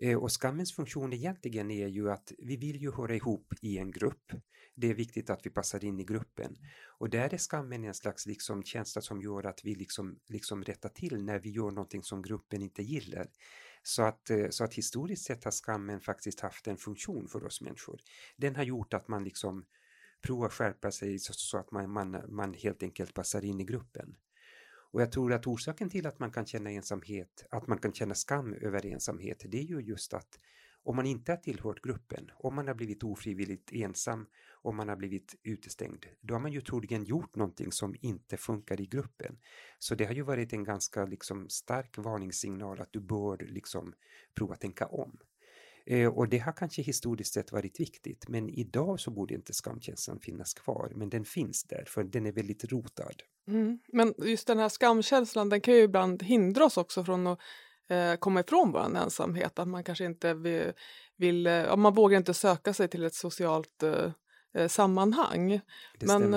Eh, 0.00 0.18
och 0.18 0.32
skammens 0.42 0.72
funktion 0.72 1.12
egentligen 1.12 1.70
är 1.70 1.86
ju 1.86 2.10
att 2.10 2.32
vi 2.38 2.56
vill 2.56 2.82
ju 2.82 2.92
höra 2.92 3.14
ihop 3.14 3.54
i 3.60 3.78
en 3.78 3.90
grupp. 3.90 4.32
Det 4.74 4.90
är 4.90 4.94
viktigt 4.94 5.30
att 5.30 5.46
vi 5.46 5.50
passar 5.50 5.84
in 5.84 6.00
i 6.00 6.04
gruppen. 6.04 6.56
Och 6.98 7.10
där 7.10 7.34
är 7.34 7.38
skammen 7.38 7.84
en 7.84 7.94
slags 7.94 8.26
liksom 8.26 8.62
känsla 8.62 9.02
som 9.02 9.22
gör 9.22 9.46
att 9.46 9.60
vi 9.64 9.74
liksom, 9.74 10.18
liksom 10.26 10.64
rättar 10.64 10.88
till 10.88 11.24
när 11.24 11.38
vi 11.38 11.50
gör 11.50 11.70
någonting 11.70 12.02
som 12.02 12.22
gruppen 12.22 12.62
inte 12.62 12.82
gillar. 12.82 13.28
Så 13.82 14.02
att, 14.02 14.30
eh, 14.30 14.48
så 14.50 14.64
att 14.64 14.74
historiskt 14.74 15.24
sett 15.24 15.44
har 15.44 15.50
skammen 15.50 16.00
faktiskt 16.00 16.40
haft 16.40 16.66
en 16.66 16.76
funktion 16.76 17.28
för 17.28 17.44
oss 17.44 17.60
människor. 17.60 18.00
Den 18.36 18.56
har 18.56 18.64
gjort 18.64 18.94
att 18.94 19.08
man 19.08 19.24
liksom 19.24 19.64
provar 20.20 20.48
skärpa 20.48 20.90
sig 20.90 21.18
så, 21.18 21.32
så 21.32 21.58
att 21.58 21.70
man, 21.70 21.90
man, 21.90 22.22
man 22.28 22.54
helt 22.54 22.82
enkelt 22.82 23.14
passar 23.14 23.44
in 23.44 23.60
i 23.60 23.64
gruppen. 23.64 24.16
Och 24.90 25.02
jag 25.02 25.12
tror 25.12 25.32
att 25.32 25.46
orsaken 25.46 25.90
till 25.90 26.06
att 26.06 26.18
man 26.18 26.30
kan 26.30 26.46
känna 26.46 26.70
ensamhet, 26.70 27.46
att 27.50 27.66
man 27.66 27.78
kan 27.78 27.92
känna 27.92 28.14
skam 28.14 28.54
över 28.54 28.86
ensamhet, 28.86 29.44
det 29.48 29.58
är 29.58 29.64
ju 29.64 29.80
just 29.80 30.14
att 30.14 30.38
om 30.82 30.96
man 30.96 31.06
inte 31.06 31.32
har 31.32 31.36
tillhört 31.36 31.82
gruppen, 31.82 32.30
om 32.34 32.54
man 32.54 32.68
har 32.68 32.74
blivit 32.74 33.02
ofrivilligt 33.02 33.72
ensam, 33.72 34.26
om 34.62 34.76
man 34.76 34.88
har 34.88 34.96
blivit 34.96 35.34
utestängd, 35.42 36.06
då 36.20 36.34
har 36.34 36.40
man 36.40 36.52
ju 36.52 36.60
troligen 36.60 37.04
gjort 37.04 37.36
någonting 37.36 37.72
som 37.72 37.94
inte 38.00 38.36
funkar 38.36 38.80
i 38.80 38.86
gruppen. 38.86 39.38
Så 39.78 39.94
det 39.94 40.04
har 40.04 40.14
ju 40.14 40.22
varit 40.22 40.52
en 40.52 40.64
ganska 40.64 41.04
liksom 41.04 41.48
stark 41.48 41.98
varningssignal 41.98 42.80
att 42.80 42.92
du 42.92 43.00
bör 43.00 43.38
liksom 43.38 43.94
prova 44.34 44.56
tänka 44.56 44.86
om. 44.86 45.18
Eh, 45.90 46.08
och 46.08 46.28
det 46.28 46.38
har 46.38 46.52
kanske 46.52 46.82
historiskt 46.82 47.34
sett 47.34 47.52
varit 47.52 47.80
viktigt, 47.80 48.28
men 48.28 48.48
idag 48.48 49.00
så 49.00 49.10
borde 49.10 49.34
inte 49.34 49.52
skamkänslan 49.52 50.20
finnas 50.20 50.54
kvar, 50.54 50.92
men 50.94 51.10
den 51.10 51.24
finns 51.24 51.64
där, 51.64 51.84
för 51.86 52.04
den 52.04 52.26
är 52.26 52.32
väldigt 52.32 52.64
rotad. 52.64 53.22
Mm. 53.46 53.78
Men 53.92 54.14
just 54.18 54.46
den 54.46 54.58
här 54.58 54.68
skamkänslan, 54.68 55.48
den 55.48 55.60
kan 55.60 55.74
ju 55.74 55.80
ibland 55.80 56.22
hindra 56.22 56.64
oss 56.64 56.76
också 56.76 57.04
från 57.04 57.26
att 57.26 57.38
eh, 57.88 58.14
komma 58.14 58.40
ifrån 58.40 58.72
vår 58.72 58.96
ensamhet, 58.96 59.58
att 59.58 59.68
man 59.68 59.84
kanske 59.84 60.04
inte 60.04 60.34
vill, 60.34 60.72
vill 61.16 61.46
eh, 61.46 61.76
man 61.76 61.94
vågar 61.94 62.18
inte 62.18 62.34
söka 62.34 62.72
sig 62.72 62.88
till 62.88 63.04
ett 63.04 63.14
socialt 63.14 63.82
eh, 63.82 64.68
sammanhang. 64.68 65.60
Men, 66.00 66.30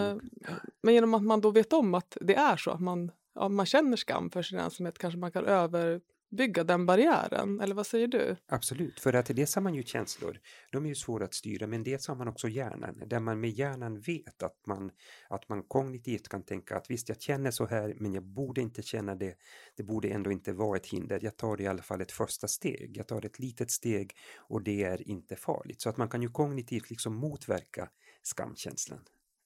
men 0.84 0.94
genom 0.94 1.14
att 1.14 1.24
man 1.24 1.42
då 1.42 1.52
vet 1.52 1.74
om 1.74 1.94
att 1.94 2.18
det 2.22 2.36
är 2.36 2.58
så, 2.58 2.72
att 2.72 2.82
man, 2.82 3.12
ja, 3.36 3.50
man 3.50 3.66
känner 3.66 3.98
skam 3.98 4.30
för 4.30 4.42
sin 4.42 4.60
ensamhet, 4.60 4.98
kanske 4.98 5.20
man 5.20 5.32
kan 5.32 5.46
över 5.46 6.02
bygga 6.32 6.64
den 6.64 6.86
barriären, 6.86 7.60
eller 7.60 7.76
vad 7.76 7.88
säger 7.88 8.08
du? 8.08 8.36
Absolut, 8.48 9.00
för 9.00 9.14
att 9.14 9.26
dels 9.26 9.56
har 9.56 9.62
man 9.62 9.76
ju 9.76 9.84
känslor, 9.84 10.40
de 10.72 10.86
är 10.86 10.90
ju 10.90 10.96
svåra 10.96 11.26
att 11.26 11.34
styra, 11.34 11.68
men 11.68 11.84
dels 11.84 12.08
har 12.08 12.16
man 12.16 12.28
också 12.28 12.48
hjärnan, 12.48 13.04
där 13.06 13.20
man 13.20 13.40
med 13.40 13.50
hjärnan 13.50 14.00
vet 14.00 14.44
att 14.44 14.66
man, 14.68 14.92
att 15.30 15.50
man 15.50 15.64
kognitivt 15.64 16.28
kan 16.28 16.44
tänka 16.44 16.78
att 16.78 16.90
visst, 16.90 17.10
jag 17.10 17.22
känner 17.22 17.52
så 17.52 17.66
här, 17.66 17.96
men 18.00 18.14
jag 18.14 18.24
borde 18.24 18.62
inte 18.62 18.82
känna 18.82 19.16
det, 19.16 19.36
det 19.78 19.84
borde 19.84 20.10
ändå 20.10 20.32
inte 20.32 20.54
vara 20.54 20.78
ett 20.78 20.88
hinder, 20.88 21.20
jag 21.24 21.38
tar 21.38 21.62
i 21.62 21.68
alla 21.68 21.82
fall 21.82 22.02
ett 22.02 22.12
första 22.12 22.48
steg, 22.48 22.98
jag 22.98 23.08
tar 23.08 23.26
ett 23.26 23.40
litet 23.40 23.72
steg 23.72 24.14
och 24.38 24.64
det 24.64 24.84
är 24.84 25.08
inte 25.08 25.36
farligt, 25.36 25.82
så 25.82 25.90
att 25.90 25.98
man 25.98 26.10
kan 26.10 26.22
ju 26.22 26.30
kognitivt 26.30 26.90
liksom 26.90 27.16
motverka 27.16 27.90
skamkänslan. 28.24 29.00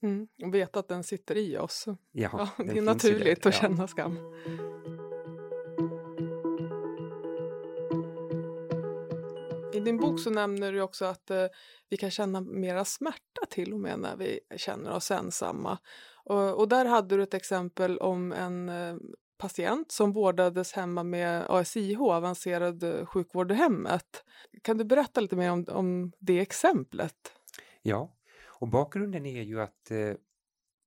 Mm, 0.03 0.27
och 0.43 0.53
veta 0.53 0.79
att 0.79 0.87
den 0.87 1.03
sitter 1.03 1.37
i 1.37 1.57
oss. 1.57 1.85
Jaha, 2.11 2.49
ja, 2.57 2.63
det 2.63 2.77
är 2.77 2.81
naturligt 2.81 3.45
att 3.45 3.55
känna 3.55 3.87
skam. 3.87 4.17
Din 9.85 9.97
bok 9.97 10.19
så 10.19 10.29
nämner 10.29 10.71
du 10.71 10.81
också 10.81 11.05
att 11.05 11.31
eh, 11.31 11.45
vi 11.89 11.97
kan 11.97 12.11
känna 12.11 12.41
mera 12.41 12.85
smärta 12.85 13.45
till 13.49 13.73
och 13.73 13.79
med 13.79 13.99
när 13.99 14.17
vi 14.17 14.39
känner 14.57 14.91
oss 14.91 15.11
ensamma. 15.11 15.77
Och, 16.25 16.59
och 16.59 16.67
där 16.67 16.85
hade 16.85 17.17
du 17.17 17.23
ett 17.23 17.33
exempel 17.33 17.97
om 17.97 18.31
en 18.31 18.69
eh, 18.69 18.95
patient 19.37 19.91
som 19.91 20.11
vårdades 20.11 20.73
hemma 20.73 21.03
med 21.03 21.45
ASIH, 21.49 22.01
avancerad 22.01 23.07
sjukvård 23.07 23.51
i 23.51 23.55
hemmet. 23.55 24.23
Kan 24.61 24.77
du 24.77 24.83
berätta 24.83 25.21
lite 25.21 25.35
mer 25.35 25.51
om, 25.51 25.65
om 25.69 26.11
det 26.19 26.39
exemplet? 26.39 27.15
Ja, 27.81 28.15
och 28.45 28.67
bakgrunden 28.67 29.25
är 29.25 29.41
ju 29.41 29.61
att 29.61 29.91
eh, 29.91 30.13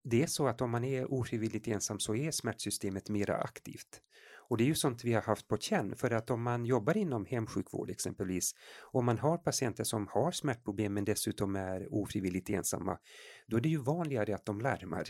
det 0.05 0.23
är 0.23 0.27
så 0.27 0.47
att 0.47 0.61
om 0.61 0.71
man 0.71 0.85
är 0.85 1.13
ofrivilligt 1.13 1.69
ensam 1.69 1.99
så 1.99 2.15
är 2.15 2.31
smärtsystemet 2.31 3.09
mera 3.09 3.37
aktivt. 3.37 4.03
Och 4.49 4.57
det 4.57 4.65
är 4.65 4.67
ju 4.67 4.75
sånt 4.75 5.05
vi 5.05 5.13
har 5.13 5.23
haft 5.23 5.49
på 5.49 5.57
känn 5.57 5.97
för 5.97 6.11
att 6.11 6.31
om 6.31 6.43
man 6.43 6.65
jobbar 6.65 6.97
inom 6.97 7.27
hemsjukvård 7.27 7.91
exempelvis, 7.91 8.55
och 8.93 9.05
man 9.05 9.19
har 9.19 9.39
patienter 9.39 9.85
som 9.85 10.07
har 10.11 10.33
smärtproblem 10.33 10.95
men 10.95 11.05
dessutom 11.05 11.57
är 11.57 11.95
ofrivilligt 11.95 12.51
ensamma, 12.51 12.99
då 13.47 13.57
är 13.57 13.61
det 13.61 13.69
ju 13.69 13.79
vanligare 13.79 14.35
att 14.35 14.47
de 14.47 14.61
larmar. 14.61 15.09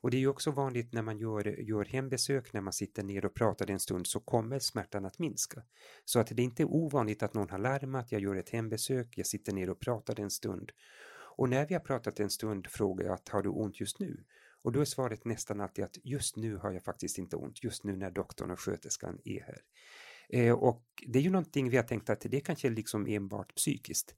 Och 0.00 0.10
det 0.10 0.16
är 0.16 0.20
ju 0.20 0.28
också 0.28 0.50
vanligt 0.50 0.92
när 0.92 1.02
man 1.02 1.18
gör, 1.18 1.44
gör 1.44 1.84
hembesök, 1.84 2.52
när 2.52 2.60
man 2.60 2.72
sitter 2.72 3.02
ner 3.02 3.24
och 3.24 3.34
pratar 3.34 3.70
en 3.70 3.80
stund 3.80 4.06
så 4.06 4.20
kommer 4.20 4.58
smärtan 4.58 5.04
att 5.04 5.18
minska. 5.18 5.62
Så 6.04 6.20
att 6.20 6.26
det 6.26 6.42
är 6.42 6.44
inte 6.44 6.64
ovanligt 6.64 7.22
att 7.22 7.34
någon 7.34 7.50
har 7.50 7.58
larmat, 7.58 8.12
jag 8.12 8.20
gör 8.20 8.36
ett 8.36 8.50
hembesök, 8.50 9.18
jag 9.18 9.26
sitter 9.26 9.52
ner 9.52 9.70
och 9.70 9.80
pratar 9.80 10.20
en 10.20 10.30
stund. 10.30 10.72
Och 11.36 11.48
när 11.48 11.66
vi 11.66 11.74
har 11.74 11.80
pratat 11.80 12.20
en 12.20 12.30
stund 12.30 12.66
frågar 12.66 13.04
jag 13.04 13.14
att 13.14 13.28
har 13.28 13.42
du 13.42 13.48
ont 13.48 13.80
just 13.80 13.98
nu? 13.98 14.24
Och 14.62 14.72
då 14.72 14.80
är 14.80 14.84
svaret 14.84 15.24
nästan 15.24 15.60
alltid 15.60 15.84
att 15.84 15.98
just 16.04 16.36
nu 16.36 16.56
har 16.56 16.72
jag 16.72 16.84
faktiskt 16.84 17.18
inte 17.18 17.36
ont, 17.36 17.64
just 17.64 17.84
nu 17.84 17.96
när 17.96 18.10
doktorn 18.10 18.50
och 18.50 18.60
sköterskan 18.60 19.18
är 19.24 19.40
här. 19.40 19.62
Eh, 20.28 20.52
och 20.52 20.84
det 21.06 21.18
är 21.18 21.22
ju 21.22 21.30
någonting 21.30 21.70
vi 21.70 21.76
har 21.76 21.84
tänkt 21.84 22.10
att 22.10 22.20
det 22.20 22.40
kanske 22.40 22.68
är 22.68 22.72
liksom 22.72 23.06
enbart 23.06 23.54
psykiskt. 23.54 24.14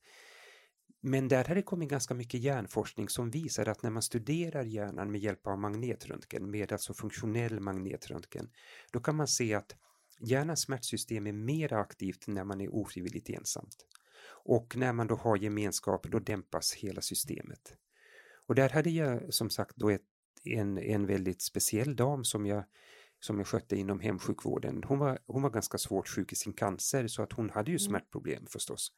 Men 1.01 1.29
där 1.29 1.45
har 1.45 1.55
det 1.55 1.63
kommit 1.63 1.89
ganska 1.89 2.15
mycket 2.15 2.41
hjärnforskning 2.41 3.09
som 3.09 3.31
visar 3.31 3.69
att 3.69 3.83
när 3.83 3.91
man 3.91 4.03
studerar 4.03 4.65
hjärnan 4.65 5.13
med 5.13 5.21
hjälp 5.21 5.47
av 5.47 5.59
magnetröntgen, 5.59 6.51
med 6.51 6.73
alltså 6.73 6.95
funktionell 6.95 7.61
magnetröntgen, 7.61 8.51
då 8.93 9.01
kan 9.01 9.17
man 9.17 9.29
se 9.29 9.55
att 9.55 9.77
hjärnans 10.21 10.61
smärtsystem 10.61 11.27
är 11.27 11.33
mer 11.33 11.73
aktivt 11.73 12.27
när 12.27 12.45
man 12.45 12.61
är 12.61 12.75
ofrivilligt 12.75 13.31
ensamt. 13.31 13.87
Och 14.27 14.77
när 14.77 14.93
man 14.93 15.07
då 15.07 15.15
har 15.15 15.37
gemenskap, 15.37 16.07
då 16.11 16.19
dämpas 16.19 16.75
hela 16.75 17.01
systemet. 17.01 17.77
Och 18.47 18.55
där 18.55 18.69
hade 18.69 18.91
jag 18.91 19.35
som 19.35 19.51
sagt 19.51 19.77
då 19.77 19.91
ett 19.91 20.14
en, 20.45 20.79
en 20.79 21.07
väldigt 21.07 21.43
speciell 21.43 21.97
dam 21.97 22.25
som 22.25 22.47
jag, 22.47 22.65
som 23.21 23.39
jag 23.39 23.47
skötte 23.47 23.77
inom 23.77 24.01
hemsjukvården. 24.01 24.83
Hon 24.87 24.99
var, 24.99 25.19
hon 25.27 25.43
var 25.43 25.51
ganska 25.51 25.79
svårt 25.79 26.09
sjuk 26.09 26.33
i 26.33 26.37
sin 26.37 26.53
cancer 26.53 27.07
så 27.07 27.23
att 27.23 27.33
hon 27.33 27.51
hade 27.51 27.71
ju 27.71 27.77
mm. 27.77 27.89
smärtproblem 27.89 28.47
förstås. 28.47 28.93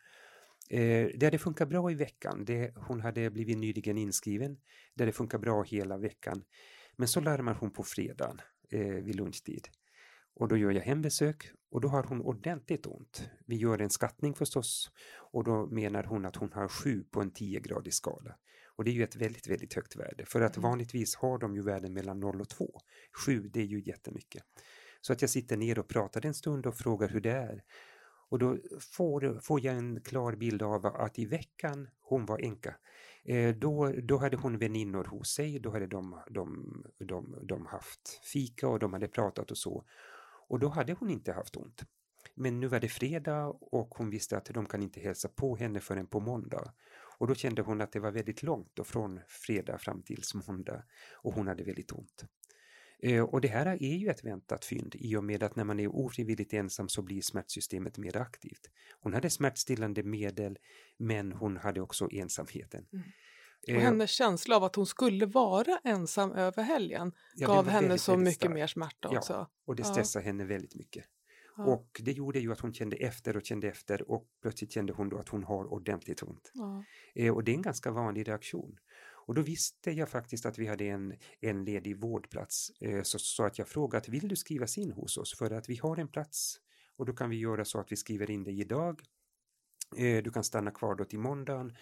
Eh, 0.70 1.08
det 1.14 1.26
hade 1.26 1.38
funkat 1.38 1.68
bra 1.68 1.90
i 1.90 1.94
veckan. 1.94 2.44
Det, 2.44 2.72
hon 2.76 3.00
hade 3.00 3.30
blivit 3.30 3.58
nyligen 3.58 3.98
inskriven. 3.98 4.56
Det 4.94 5.02
hade 5.02 5.12
funkat 5.12 5.40
bra 5.40 5.62
hela 5.62 5.98
veckan. 5.98 6.44
Men 6.96 7.08
så 7.08 7.20
larmar 7.20 7.54
hon 7.54 7.70
på 7.70 7.82
fredagen 7.82 8.40
eh, 8.70 8.80
vid 8.80 9.14
lunchtid. 9.14 9.68
Och 10.34 10.48
då 10.48 10.56
gör 10.56 10.70
jag 10.70 10.82
hembesök 10.82 11.50
och 11.70 11.80
då 11.80 11.88
har 11.88 12.02
hon 12.02 12.20
ordentligt 12.20 12.86
ont. 12.86 13.30
Vi 13.46 13.56
gör 13.56 13.78
en 13.78 13.90
skattning 13.90 14.34
förstås 14.34 14.90
och 15.32 15.44
då 15.44 15.66
menar 15.66 16.04
hon 16.04 16.26
att 16.26 16.36
hon 16.36 16.52
har 16.52 16.68
sju 16.68 17.04
på 17.10 17.20
en 17.20 17.32
10-gradig 17.32 17.90
skala. 17.90 18.36
Och 18.76 18.84
det 18.84 18.90
är 18.90 18.92
ju 18.92 19.04
ett 19.04 19.16
väldigt, 19.16 19.48
väldigt 19.48 19.74
högt 19.74 19.96
värde 19.96 20.26
för 20.26 20.40
att 20.40 20.56
mm. 20.56 20.70
vanligtvis 20.70 21.16
har 21.16 21.38
de 21.38 21.54
ju 21.54 21.62
värden 21.62 21.92
mellan 21.92 22.20
0 22.20 22.40
och 22.40 22.48
2. 22.48 22.80
7 23.26 23.48
det 23.52 23.60
är 23.60 23.64
ju 23.64 23.82
jättemycket. 23.82 24.44
Så 25.00 25.12
att 25.12 25.20
jag 25.20 25.30
sitter 25.30 25.56
ner 25.56 25.78
och 25.78 25.88
pratar 25.88 26.26
en 26.26 26.34
stund 26.34 26.66
och 26.66 26.76
frågar 26.76 27.08
hur 27.08 27.20
det 27.20 27.32
är. 27.32 27.62
Och 28.28 28.38
då 28.38 28.58
får, 28.80 29.40
får 29.40 29.64
jag 29.64 29.76
en 29.76 30.00
klar 30.00 30.32
bild 30.32 30.62
av 30.62 30.86
att 30.86 31.18
i 31.18 31.24
veckan 31.24 31.88
hon 32.00 32.26
var 32.26 32.38
änka, 32.38 32.76
eh, 33.24 33.56
då, 33.56 33.92
då 34.02 34.18
hade 34.18 34.36
hon 34.36 34.58
väninnor 34.58 35.04
hos 35.04 35.28
sig, 35.28 35.58
då 35.58 35.70
hade 35.70 35.86
de, 35.86 36.22
de, 36.30 36.82
de, 36.98 37.38
de 37.42 37.66
haft 37.66 38.20
fika 38.32 38.68
och 38.68 38.78
de 38.78 38.92
hade 38.92 39.08
pratat 39.08 39.50
och 39.50 39.58
så. 39.58 39.84
Och 40.48 40.58
då 40.58 40.68
hade 40.68 40.92
hon 40.92 41.10
inte 41.10 41.32
haft 41.32 41.56
ont. 41.56 41.82
Men 42.34 42.60
nu 42.60 42.66
var 42.66 42.80
det 42.80 42.88
fredag 42.88 43.46
och 43.60 43.94
hon 43.94 44.10
visste 44.10 44.36
att 44.36 44.44
de 44.44 44.66
kan 44.66 44.82
inte 44.82 45.00
hälsa 45.00 45.28
på 45.28 45.56
henne 45.56 45.80
förrän 45.80 46.06
på 46.06 46.20
måndag. 46.20 46.72
Och 47.18 47.26
då 47.26 47.34
kände 47.34 47.62
hon 47.62 47.80
att 47.80 47.92
det 47.92 48.00
var 48.00 48.10
väldigt 48.10 48.42
långt 48.42 48.70
då 48.74 48.84
från 48.84 49.20
fredag 49.28 49.78
fram 49.78 50.02
till 50.02 50.22
måndag 50.46 50.82
och 51.14 51.34
hon 51.34 51.46
hade 51.46 51.64
väldigt 51.64 51.92
ont. 51.92 52.24
Eh, 52.98 53.22
och 53.22 53.40
det 53.40 53.48
här 53.48 53.66
är 53.66 53.96
ju 53.96 54.08
ett 54.08 54.24
väntat 54.24 54.64
fynd 54.64 54.94
i 54.94 55.16
och 55.16 55.24
med 55.24 55.42
att 55.42 55.56
när 55.56 55.64
man 55.64 55.80
är 55.80 55.88
ofrivilligt 55.88 56.52
ensam 56.52 56.88
så 56.88 57.02
blir 57.02 57.22
smärtsystemet 57.22 57.98
mer 57.98 58.16
aktivt. 58.16 58.70
Hon 59.00 59.14
hade 59.14 59.30
smärtstillande 59.30 60.02
medel 60.02 60.58
men 60.96 61.32
hon 61.32 61.56
hade 61.56 61.80
också 61.80 62.08
ensamheten. 62.12 62.86
Mm. 62.92 63.04
Och 63.62 63.68
eh, 63.68 63.80
hennes 63.80 64.10
känsla 64.10 64.56
av 64.56 64.64
att 64.64 64.76
hon 64.76 64.86
skulle 64.86 65.26
vara 65.26 65.80
ensam 65.84 66.32
över 66.32 66.62
helgen 66.62 67.12
ja, 67.34 67.46
gav 67.46 67.68
henne 67.68 67.80
väldigt, 67.80 68.00
så 68.00 68.12
väldigt 68.12 68.26
mycket 68.26 68.40
stark. 68.40 68.54
mer 68.54 68.66
smärta 68.66 69.08
också. 69.08 69.32
Ja, 69.32 69.50
och 69.64 69.76
det 69.76 69.84
stressade 69.84 70.24
ja. 70.24 70.26
henne 70.26 70.44
väldigt 70.44 70.74
mycket. 70.74 71.04
Ja. 71.56 71.64
Och 71.64 72.00
det 72.04 72.12
gjorde 72.12 72.40
ju 72.40 72.52
att 72.52 72.60
hon 72.60 72.74
kände 72.74 72.96
efter 72.96 73.36
och 73.36 73.44
kände 73.44 73.68
efter 73.68 74.10
och 74.10 74.28
plötsligt 74.42 74.72
kände 74.72 74.92
hon 74.92 75.08
då 75.08 75.18
att 75.18 75.28
hon 75.28 75.44
har 75.44 75.72
ordentligt 75.72 76.22
ont. 76.22 76.50
Ja. 76.54 76.84
Eh, 77.14 77.34
och 77.34 77.44
det 77.44 77.50
är 77.50 77.54
en 77.54 77.62
ganska 77.62 77.90
vanlig 77.90 78.28
reaktion. 78.28 78.78
Och 79.26 79.34
då 79.34 79.42
visste 79.42 79.90
jag 79.90 80.08
faktiskt 80.08 80.46
att 80.46 80.58
vi 80.58 80.66
hade 80.66 80.84
en, 80.84 81.14
en 81.40 81.64
ledig 81.64 82.00
vårdplats 82.00 82.70
eh, 82.80 83.02
så, 83.02 83.18
så 83.18 83.44
att 83.44 83.58
jag 83.58 83.68
frågade 83.68 84.10
vill 84.10 84.28
du 84.28 84.36
skrivas 84.36 84.78
in 84.78 84.92
hos 84.92 85.16
oss 85.16 85.38
för 85.38 85.50
att 85.50 85.68
vi 85.68 85.76
har 85.76 85.96
en 85.96 86.08
plats 86.08 86.60
och 86.96 87.06
då 87.06 87.12
kan 87.12 87.30
vi 87.30 87.36
göra 87.36 87.64
så 87.64 87.80
att 87.80 87.92
vi 87.92 87.96
skriver 87.96 88.30
in 88.30 88.44
dig 88.44 88.60
idag. 88.60 89.02
Eh, 89.96 90.22
du 90.22 90.30
kan 90.30 90.44
stanna 90.44 90.70
kvar 90.70 90.94
då 90.94 91.04
till 91.04 91.18
måndagen 91.18 91.76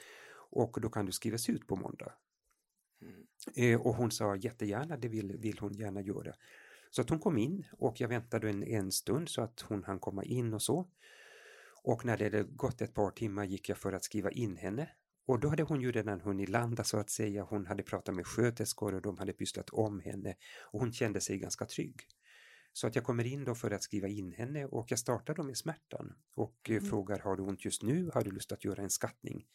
och 0.51 0.81
då 0.81 0.89
kan 0.89 1.07
du 1.07 1.13
skrivas 1.13 1.49
ut 1.49 1.67
på 1.67 1.77
måndag. 1.77 2.13
Mm. 3.03 3.27
Eh, 3.57 3.81
och 3.81 3.95
hon 3.95 4.11
sa 4.11 4.37
jättegärna, 4.37 4.97
det 4.97 5.09
vill, 5.09 5.37
vill 5.37 5.59
hon 5.59 5.73
gärna 5.73 6.01
göra. 6.01 6.35
Så 6.95 7.01
att 7.01 7.11
hon 7.11 7.19
kom 7.19 7.39
in 7.39 7.67
och 7.79 8.01
jag 8.01 8.09
väntade 8.09 8.51
en, 8.51 8.63
en 8.65 8.93
stund 8.93 9.29
så 9.29 9.43
att 9.43 9.61
hon 9.61 9.85
hann 9.85 9.99
komma 9.99 10.25
in 10.25 10.55
och 10.55 10.63
så. 10.63 10.89
Och 11.83 12.05
när 12.05 12.17
det 12.17 12.25
hade 12.25 12.43
gått 12.43 12.81
ett 12.81 12.95
par 12.95 13.11
timmar 13.11 13.45
gick 13.45 13.69
jag 13.69 13.79
för 13.79 13.93
att 13.93 14.05
skriva 14.05 14.31
in 14.31 14.57
henne. 14.57 14.91
Och 15.27 15.41
då 15.41 15.49
hade 15.49 15.63
hon 15.63 15.81
ju 15.81 15.93
redan 15.93 16.21
hunnit 16.21 16.49
landa 16.49 16.85
så 16.85 16.99
att 16.99 17.11
säga. 17.11 17.43
Hon 17.43 17.67
hade 17.67 17.83
pratat 17.83 18.15
med 18.15 18.27
sköterskor 18.27 18.95
och 18.95 19.03
de 19.03 19.19
hade 19.19 19.33
pysslat 19.33 19.71
om 19.71 20.01
henne 20.01 20.35
och 20.73 20.81
hon 20.81 20.93
kände 20.93 21.21
sig 21.21 21.39
ganska 21.39 21.65
trygg. 21.65 22.01
Så 22.73 22.87
att 22.87 22.95
jag 22.95 23.05
kommer 23.05 23.25
in 23.27 23.45
då 23.45 23.55
för 23.55 23.71
att 23.71 23.83
skriva 23.83 24.09
in 24.09 24.33
henne 24.33 24.67
och 24.67 24.87
jag 24.89 24.99
startar 24.99 25.35
då 25.35 25.43
med 25.43 25.57
smärtan 25.57 26.15
och 26.35 26.57
eh, 26.69 26.77
mm. 26.77 26.91
frågar 26.91 27.19
har 27.19 27.37
du 27.37 27.43
ont 27.43 27.65
just 27.65 27.83
nu? 27.83 28.11
Har 28.15 28.25
du 28.25 28.31
lust 28.31 28.53
att 28.53 28.65
göra 28.65 28.83
en 28.83 28.91
skattning? 28.91 29.47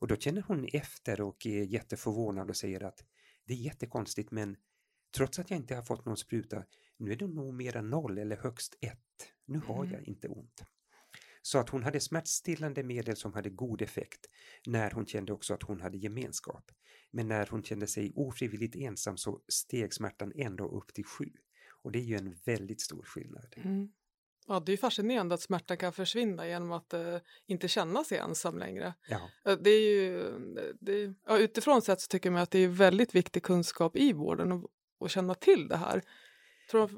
Och 0.00 0.08
då 0.08 0.16
känner 0.16 0.42
hon 0.42 0.68
efter 0.72 1.20
och 1.20 1.46
är 1.46 1.62
jätteförvånad 1.62 2.50
och 2.50 2.56
säger 2.56 2.82
att 2.84 3.04
det 3.46 3.52
är 3.52 3.58
jättekonstigt 3.58 4.30
men 4.30 4.56
Trots 5.16 5.38
att 5.38 5.50
jag 5.50 5.56
inte 5.56 5.74
har 5.74 5.82
fått 5.82 6.04
någon 6.04 6.16
spruta, 6.16 6.64
nu 6.96 7.12
är 7.12 7.16
det 7.16 7.26
nog 7.26 7.54
mera 7.54 7.82
noll 7.82 8.18
eller 8.18 8.36
högst 8.36 8.78
ett. 8.80 8.98
Nu 9.44 9.58
har 9.58 9.84
mm. 9.84 9.92
jag 9.94 10.02
inte 10.02 10.28
ont. 10.28 10.62
Så 11.42 11.58
att 11.58 11.68
hon 11.68 11.82
hade 11.82 12.00
smärtstillande 12.00 12.82
medel 12.82 13.16
som 13.16 13.32
hade 13.32 13.50
god 13.50 13.82
effekt 13.82 14.26
när 14.66 14.90
hon 14.90 15.06
kände 15.06 15.32
också 15.32 15.54
att 15.54 15.62
hon 15.62 15.80
hade 15.80 15.98
gemenskap. 15.98 16.70
Men 17.10 17.28
när 17.28 17.46
hon 17.46 17.62
kände 17.62 17.86
sig 17.86 18.12
ofrivilligt 18.14 18.76
ensam 18.76 19.16
så 19.16 19.40
steg 19.48 19.94
smärtan 19.94 20.32
ändå 20.34 20.68
upp 20.68 20.94
till 20.94 21.04
sju. 21.04 21.30
Och 21.82 21.92
det 21.92 21.98
är 21.98 22.02
ju 22.02 22.16
en 22.16 22.36
väldigt 22.44 22.80
stor 22.80 23.02
skillnad. 23.02 23.54
Mm. 23.56 23.92
Ja, 24.46 24.60
det 24.60 24.72
är 24.72 24.76
fascinerande 24.76 25.34
att 25.34 25.40
smärtan 25.40 25.76
kan 25.76 25.92
försvinna 25.92 26.48
genom 26.48 26.72
att 26.72 26.94
uh, 26.94 27.18
inte 27.46 27.68
känna 27.68 28.04
sig 28.04 28.18
ensam 28.18 28.58
längre. 28.58 28.94
Ja. 29.08 29.30
Det 29.56 29.70
är 29.70 29.90
ju, 29.90 30.32
det, 30.80 31.14
ja, 31.26 31.38
utifrån 31.38 31.82
sett 31.82 32.00
så 32.00 32.08
tycker 32.08 32.30
jag 32.30 32.40
att 32.40 32.50
det 32.50 32.58
är 32.58 32.68
väldigt 32.68 33.14
viktig 33.14 33.42
kunskap 33.42 33.96
i 33.96 34.12
vården 34.12 34.52
och, 34.52 34.70
och 35.02 35.10
känna 35.10 35.34
till 35.34 35.68
det 35.68 35.76
här. 35.76 36.02
Tror, 36.70 36.88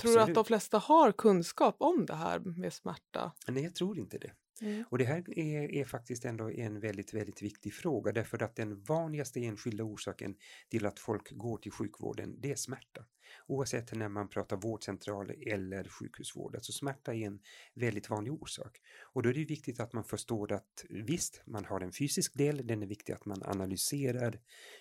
tror 0.00 0.12
du 0.12 0.20
att 0.20 0.34
de 0.34 0.44
flesta 0.44 0.78
har 0.78 1.12
kunskap 1.12 1.76
om 1.78 2.06
det 2.06 2.14
här 2.14 2.38
med 2.38 2.72
smärta? 2.72 3.32
Nej, 3.48 3.64
jag 3.64 3.74
tror 3.74 3.98
inte 3.98 4.18
det. 4.18 4.32
Mm. 4.62 4.84
Och 4.90 4.98
det 4.98 5.04
här 5.04 5.38
är, 5.38 5.72
är, 5.74 5.84
faktiskt 5.84 6.24
ändå 6.24 6.50
en 6.50 6.80
väldigt, 6.80 7.14
väldigt 7.14 7.42
viktig 7.42 7.74
fråga 7.74 8.12
därför 8.12 8.42
att 8.42 8.56
den 8.56 8.82
vanligaste 8.82 9.40
enskilda 9.40 9.84
orsaken 9.84 10.36
till 10.68 10.86
att 10.86 10.98
folk 10.98 11.30
går 11.30 11.58
till 11.58 11.72
sjukvården, 11.72 12.40
det 12.40 12.50
är 12.50 12.56
smärta. 12.56 13.04
Oavsett 13.46 13.92
när 13.92 14.08
man 14.08 14.28
pratar 14.28 14.56
vårdcentral 14.56 15.30
eller 15.30 15.88
sjukhusvård, 15.88 16.54
alltså 16.54 16.72
smärta 16.72 17.14
är 17.14 17.26
en 17.26 17.40
väldigt 17.74 18.10
vanlig 18.10 18.32
orsak. 18.32 18.80
Och 19.02 19.22
då 19.22 19.28
är 19.28 19.34
det 19.34 19.44
viktigt 19.44 19.80
att 19.80 19.92
man 19.92 20.04
förstår 20.04 20.52
att 20.52 20.84
visst, 20.88 21.42
man 21.46 21.64
har 21.64 21.80
en 21.80 21.92
fysisk 21.92 22.34
del, 22.34 22.66
den 22.66 22.82
är 22.82 22.86
viktig 22.86 23.12
att 23.12 23.24
man 23.24 23.42
analyserar. 23.42 24.40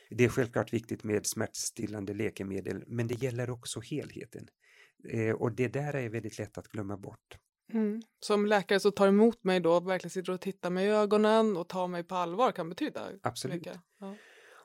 Det 0.10 0.24
är 0.24 0.30
självklart 0.30 0.74
viktigt 0.74 1.04
med 1.04 1.26
smärtstillande 1.26 2.14
läkemedel, 2.14 2.84
men 2.88 3.08
det 3.08 3.24
gäller 3.24 3.50
också 3.50 3.80
helheten. 3.80 4.48
Eh, 5.10 5.36
och 5.36 5.52
det 5.52 5.68
där 5.68 5.96
är 5.96 6.10
väldigt 6.10 6.38
lätt 6.38 6.58
att 6.58 6.68
glömma 6.68 6.98
bort. 6.98 7.38
Mm. 7.74 8.02
Som 8.20 8.46
läkare 8.46 8.80
så 8.80 8.92
tar 8.92 9.08
emot 9.08 9.44
mig 9.44 9.60
då, 9.60 9.80
verkligen 9.80 10.12
sitter 10.12 10.34
och 10.34 10.42
tittar 10.42 10.70
mig 10.70 10.86
i 10.86 10.90
ögonen 10.90 11.58
och 11.58 11.70
tar 11.70 11.88
mig 11.88 12.04
på 12.04 12.16
allvar 12.16 12.52
kan 12.52 12.70
betyda 12.70 13.10
Absolut. 13.22 13.56
mycket. 13.56 13.80
Ja. 14.00 14.16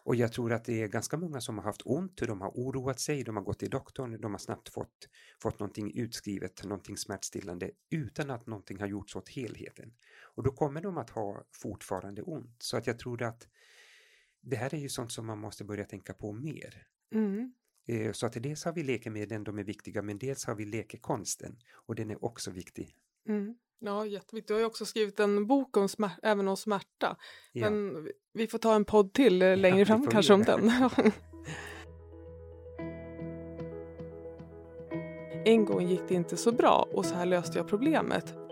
Och 0.08 0.16
jag 0.16 0.32
tror 0.32 0.52
att 0.52 0.64
det 0.64 0.82
är 0.82 0.88
ganska 0.88 1.16
många 1.16 1.40
som 1.40 1.58
har 1.58 1.64
haft 1.64 1.82
ont, 1.84 2.16
de 2.16 2.40
har 2.40 2.50
oroat 2.50 3.00
sig, 3.00 3.24
de 3.24 3.36
har 3.36 3.42
gått 3.42 3.58
till 3.58 3.70
doktorn, 3.70 4.20
de 4.20 4.32
har 4.32 4.38
snabbt 4.38 4.68
fått, 4.68 5.08
fått 5.42 5.58
någonting 5.58 5.92
utskrivet, 5.94 6.64
någonting 6.64 6.96
smärtstillande 6.96 7.70
utan 7.90 8.30
att 8.30 8.46
någonting 8.46 8.80
har 8.80 8.86
gjorts 8.86 9.16
åt 9.16 9.28
helheten. 9.28 9.94
Och 10.20 10.42
då 10.42 10.52
kommer 10.52 10.80
de 10.80 10.98
att 10.98 11.10
ha 11.10 11.44
fortfarande 11.52 12.22
ont. 12.22 12.62
Så 12.62 12.76
att 12.76 12.86
jag 12.86 12.98
tror 12.98 13.22
att 13.22 13.48
det 14.40 14.56
här 14.56 14.74
är 14.74 14.78
ju 14.78 14.88
sånt 14.88 15.12
som 15.12 15.26
man 15.26 15.38
måste 15.38 15.64
börja 15.64 15.84
tänka 15.84 16.14
på 16.14 16.32
mer. 16.32 16.86
Mm. 17.14 17.52
Eh, 17.88 18.12
så 18.12 18.26
att 18.26 18.42
dels 18.42 18.64
har 18.64 18.72
vi 18.72 18.82
läkemedlen, 18.82 19.44
de 19.44 19.58
är 19.58 19.64
viktiga, 19.64 20.02
men 20.02 20.18
dels 20.18 20.44
har 20.44 20.54
vi 20.54 20.64
läkekonsten 20.64 21.56
och 21.72 21.94
den 21.94 22.10
är 22.10 22.24
också 22.24 22.50
viktig. 22.50 22.96
Mm. 23.28 23.54
Ja, 23.80 24.06
jätteviktigt. 24.06 24.48
Du 24.48 24.54
har 24.54 24.60
ju 24.60 24.66
också 24.66 24.86
skrivit 24.86 25.20
en 25.20 25.46
bok 25.46 25.76
om 25.76 25.88
smärta, 25.88 26.20
även 26.22 26.48
om 26.48 26.56
smärta. 26.56 27.16
Ja. 27.52 27.70
Men 27.70 28.08
vi 28.32 28.46
får 28.46 28.58
ta 28.58 28.74
en 28.74 28.84
podd 28.84 29.12
till 29.12 29.42
eh, 29.42 29.56
längre 29.56 29.78
ja, 29.78 29.86
fram 29.86 30.06
kanske 30.06 30.32
om 30.32 30.42
den. 30.42 30.70
en 35.44 35.64
gång 35.64 35.88
gick 35.88 36.02
det 36.08 36.14
inte 36.14 36.36
så 36.36 36.52
bra 36.52 36.88
och 36.92 37.04
så 37.04 37.14
här 37.14 37.26
löste 37.26 37.58
jag 37.58 37.68
problemet. 37.68 38.47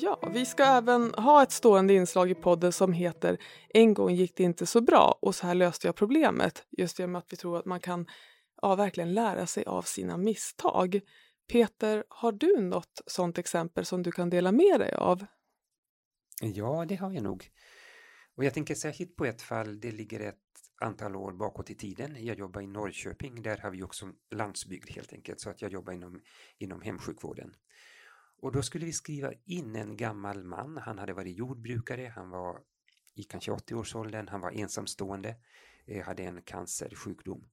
Ja, 0.00 0.30
vi 0.32 0.46
ska 0.46 0.64
även 0.64 1.14
ha 1.14 1.42
ett 1.42 1.52
stående 1.52 1.94
inslag 1.94 2.30
i 2.30 2.34
podden 2.34 2.72
som 2.72 2.92
heter 2.92 3.38
En 3.68 3.94
gång 3.94 4.14
gick 4.14 4.36
det 4.36 4.42
inte 4.42 4.66
så 4.66 4.80
bra 4.80 5.18
och 5.22 5.34
så 5.34 5.46
här 5.46 5.54
löste 5.54 5.88
jag 5.88 5.96
problemet. 5.96 6.66
Just 6.70 6.98
genom 6.98 7.16
att 7.16 7.32
vi 7.32 7.36
tror 7.36 7.58
att 7.58 7.64
man 7.64 7.80
kan 7.80 8.06
ja, 8.62 8.74
verkligen 8.74 9.14
lära 9.14 9.46
sig 9.46 9.64
av 9.64 9.82
sina 9.82 10.16
misstag. 10.16 11.00
Peter, 11.52 12.04
har 12.08 12.32
du 12.32 12.60
något 12.60 13.02
sådant 13.06 13.38
exempel 13.38 13.84
som 13.84 14.02
du 14.02 14.12
kan 14.12 14.30
dela 14.30 14.52
med 14.52 14.80
dig 14.80 14.94
av? 14.94 15.26
Ja, 16.40 16.84
det 16.88 16.96
har 16.96 17.12
jag 17.12 17.22
nog. 17.22 17.50
Och 18.36 18.44
jag 18.44 18.54
tänker 18.54 18.74
särskilt 18.74 19.16
på 19.16 19.24
ett 19.24 19.42
fall, 19.42 19.80
det 19.80 19.90
ligger 19.90 20.20
ett 20.20 20.36
antal 20.80 21.16
år 21.16 21.32
bakåt 21.32 21.70
i 21.70 21.74
tiden. 21.74 22.24
Jag 22.24 22.38
jobbar 22.38 22.60
i 22.60 22.66
Norrköping, 22.66 23.42
där 23.42 23.58
har 23.58 23.70
vi 23.70 23.82
också 23.82 24.08
landsbygd 24.34 24.90
helt 24.90 25.12
enkelt, 25.12 25.40
så 25.40 25.50
att 25.50 25.62
jag 25.62 25.72
jobbar 25.72 25.92
inom, 25.92 26.20
inom 26.58 26.82
hemsjukvården. 26.82 27.54
Och 28.42 28.52
då 28.52 28.62
skulle 28.62 28.86
vi 28.86 28.92
skriva 28.92 29.32
in 29.44 29.76
en 29.76 29.96
gammal 29.96 30.44
man, 30.44 30.76
han 30.76 30.98
hade 30.98 31.12
varit 31.12 31.36
jordbrukare, 31.36 32.12
han 32.14 32.30
var 32.30 32.60
i 33.14 33.22
kanske 33.22 33.50
80-årsåldern, 33.50 34.28
han 34.28 34.40
var 34.40 34.50
ensamstående, 34.50 35.36
eh, 35.86 36.04
hade 36.04 36.22
en 36.22 36.42
cancersjukdom. 36.42 37.48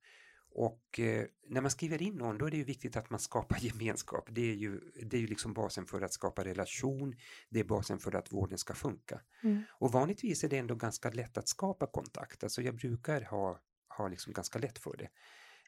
Och 0.51 0.99
eh, 0.99 1.25
när 1.47 1.61
man 1.61 1.71
skriver 1.71 2.01
in 2.01 2.15
någon 2.15 2.37
då 2.37 2.45
är 2.45 2.51
det 2.51 2.57
ju 2.57 2.63
viktigt 2.63 2.97
att 2.97 3.09
man 3.09 3.19
skapar 3.19 3.57
gemenskap. 3.61 4.29
Det 4.31 4.51
är 4.51 4.55
ju, 4.55 4.79
det 5.05 5.17
är 5.17 5.21
ju 5.21 5.27
liksom 5.27 5.53
basen 5.53 5.85
för 5.85 6.01
att 6.01 6.13
skapa 6.13 6.43
relation, 6.43 7.15
det 7.49 7.59
är 7.59 7.63
basen 7.63 7.99
för 7.99 8.15
att 8.15 8.33
vården 8.33 8.57
ska 8.57 8.73
funka. 8.73 9.21
Mm. 9.43 9.63
Och 9.79 9.91
vanligtvis 9.91 10.43
är 10.43 10.49
det 10.49 10.57
ändå 10.57 10.75
ganska 10.75 11.09
lätt 11.09 11.37
att 11.37 11.47
skapa 11.47 11.87
kontakt, 11.87 12.43
alltså 12.43 12.61
jag 12.61 12.75
brukar 12.75 13.21
ha, 13.21 13.59
ha 13.97 14.07
liksom 14.07 14.33
ganska 14.33 14.59
lätt 14.59 14.79
för 14.79 14.97
det. 14.97 15.09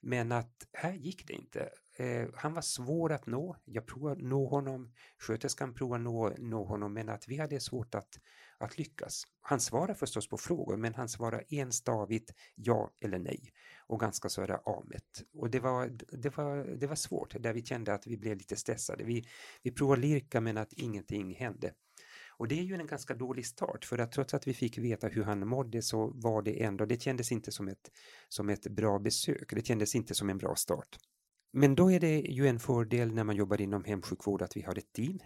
Men 0.01 0.31
att 0.31 0.67
här 0.73 0.93
gick 0.93 1.27
det 1.27 1.33
inte. 1.33 1.69
Eh, 1.97 2.27
han 2.33 2.53
var 2.53 2.61
svår 2.61 3.11
att 3.11 3.25
nå. 3.25 3.55
Jag 3.65 3.85
provade 3.87 4.23
nå 4.23 4.47
honom, 4.47 4.93
sköterskan 5.19 5.73
provade 5.73 6.03
nå, 6.03 6.33
nå 6.37 6.63
honom, 6.63 6.93
men 6.93 7.09
att 7.09 7.27
vi 7.27 7.37
hade 7.37 7.59
svårt 7.59 7.95
att, 7.95 8.19
att 8.57 8.77
lyckas. 8.77 9.23
Han 9.41 9.59
svarade 9.59 9.95
förstås 9.95 10.29
på 10.29 10.37
frågor, 10.37 10.77
men 10.77 10.93
han 10.93 11.09
svarade 11.09 11.43
enstavigt 11.49 12.31
ja 12.55 12.91
eller 12.99 13.19
nej 13.19 13.53
och 13.87 13.99
ganska 13.99 14.29
sådär 14.29 14.59
amet. 14.65 15.23
Och 15.33 15.49
det 15.49 15.59
var, 15.59 15.87
det, 16.11 16.37
var, 16.37 16.77
det 16.79 16.87
var 16.87 16.95
svårt, 16.95 17.35
där 17.39 17.53
vi 17.53 17.65
kände 17.65 17.93
att 17.93 18.07
vi 18.07 18.17
blev 18.17 18.37
lite 18.37 18.55
stressade. 18.55 19.03
Vi, 19.03 19.27
vi 19.63 19.71
provade 19.71 20.01
lirka, 20.01 20.41
men 20.41 20.57
att 20.57 20.73
ingenting 20.73 21.35
hände. 21.35 21.73
Och 22.41 22.47
det 22.47 22.60
är 22.60 22.63
ju 22.63 22.75
en 22.75 22.88
ganska 22.88 23.13
dålig 23.13 23.45
start 23.45 23.86
för 23.86 23.97
att 23.97 24.12
trots 24.12 24.34
att 24.34 24.47
vi 24.47 24.54
fick 24.54 24.77
veta 24.77 25.08
hur 25.08 25.23
han 25.23 25.47
mådde 25.47 25.82
så 25.82 26.08
var 26.08 26.41
det 26.41 26.63
ändå, 26.63 26.86
det 26.86 27.01
kändes 27.01 27.32
inte 27.32 27.51
som 27.51 27.67
ett, 27.67 27.91
som 28.30 28.49
ett 28.49 28.67
bra 28.67 28.99
besök, 28.99 29.54
det 29.56 29.65
kändes 29.65 29.95
inte 29.95 30.15
som 30.15 30.30
en 30.30 30.38
bra 30.38 30.56
start. 30.56 30.97
men 31.54 31.75
då 31.75 31.91
är 31.91 31.99
det 31.99 32.19
ju 32.19 32.47
en 32.47 32.60
fördel 32.60 33.13
när 33.13 33.23
man 33.23 33.36
jobbar 33.36 33.62
inom 33.62 33.84
hemsjukvård 33.84 34.41
att 34.41 34.58
vi 34.58 34.62
har 34.62 34.77
ett 34.77 34.93
team. 34.93 35.19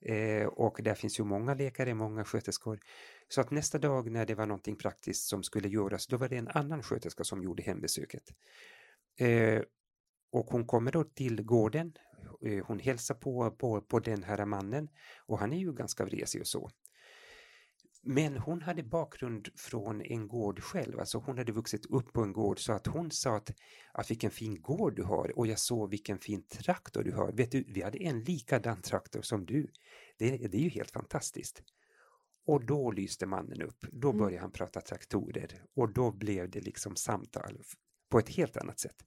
Eh, 0.00 0.46
och 0.46 0.80
där 0.82 0.94
finns 0.94 1.20
ju 1.20 1.24
många 1.24 1.54
läkare, 1.54 1.94
många 1.94 2.24
sköterskor. 2.24 2.80
Så 3.28 3.40
att 3.40 3.50
nästa 3.50 3.78
dag 3.78 4.10
när 4.10 4.26
det 4.26 4.34
var 4.34 4.46
någonting 4.46 4.76
praktiskt 4.76 5.28
som 5.28 5.42
skulle 5.42 5.68
göras, 5.68 6.06
då 6.06 6.16
var 6.16 6.28
det 6.28 6.36
en 6.36 6.48
annan 6.48 6.82
sköterska 6.82 7.24
som 7.24 7.42
gjorde 7.42 7.62
hembesöket. 7.62 8.24
Eh, 9.20 9.62
och 10.32 10.46
hon 10.46 10.66
kommer 10.66 10.92
då 10.92 11.04
till 11.04 11.42
gården, 11.42 11.92
hon 12.64 12.78
hälsar 12.78 13.14
på, 13.14 13.50
på, 13.50 13.80
på 13.80 13.98
den 13.98 14.22
här 14.22 14.44
mannen 14.44 14.88
och 15.26 15.38
han 15.38 15.52
är 15.52 15.58
ju 15.58 15.72
ganska 15.72 16.04
vresig 16.04 16.40
och 16.40 16.46
så. 16.46 16.70
Men 18.02 18.36
hon 18.36 18.62
hade 18.62 18.82
bakgrund 18.82 19.48
från 19.56 20.02
en 20.02 20.28
gård 20.28 20.60
själv, 20.60 21.00
alltså 21.00 21.18
hon 21.18 21.38
hade 21.38 21.52
vuxit 21.52 21.86
upp 21.86 22.12
på 22.12 22.22
en 22.22 22.32
gård 22.32 22.60
så 22.60 22.72
att 22.72 22.86
hon 22.86 23.10
sa 23.10 23.36
att, 23.36 23.50
att 23.92 24.10
vilken 24.10 24.30
fin 24.30 24.62
gård 24.62 24.96
du 24.96 25.02
har 25.02 25.38
och 25.38 25.46
jag 25.46 25.58
såg 25.58 25.90
vilken 25.90 26.18
fin 26.18 26.42
traktor 26.42 27.02
du 27.02 27.12
har. 27.12 27.32
Vet 27.32 27.50
du, 27.50 27.64
vi 27.68 27.82
hade 27.82 27.98
en 27.98 28.24
likadan 28.24 28.82
traktor 28.82 29.22
som 29.22 29.46
du. 29.46 29.72
Det, 30.18 30.36
det 30.36 30.58
är 30.58 30.62
ju 30.62 30.68
helt 30.68 30.90
fantastiskt. 30.90 31.62
Och 32.46 32.66
då 32.66 32.90
lyste 32.90 33.26
mannen 33.26 33.62
upp, 33.62 33.86
då 33.92 34.08
mm. 34.08 34.18
började 34.18 34.40
han 34.40 34.52
prata 34.52 34.80
traktorer 34.80 35.64
och 35.76 35.92
då 35.92 36.12
blev 36.12 36.50
det 36.50 36.60
liksom 36.60 36.96
samtal 36.96 37.62
på 38.10 38.18
ett 38.18 38.28
helt 38.28 38.56
annat 38.56 38.80
sätt. 38.80 39.04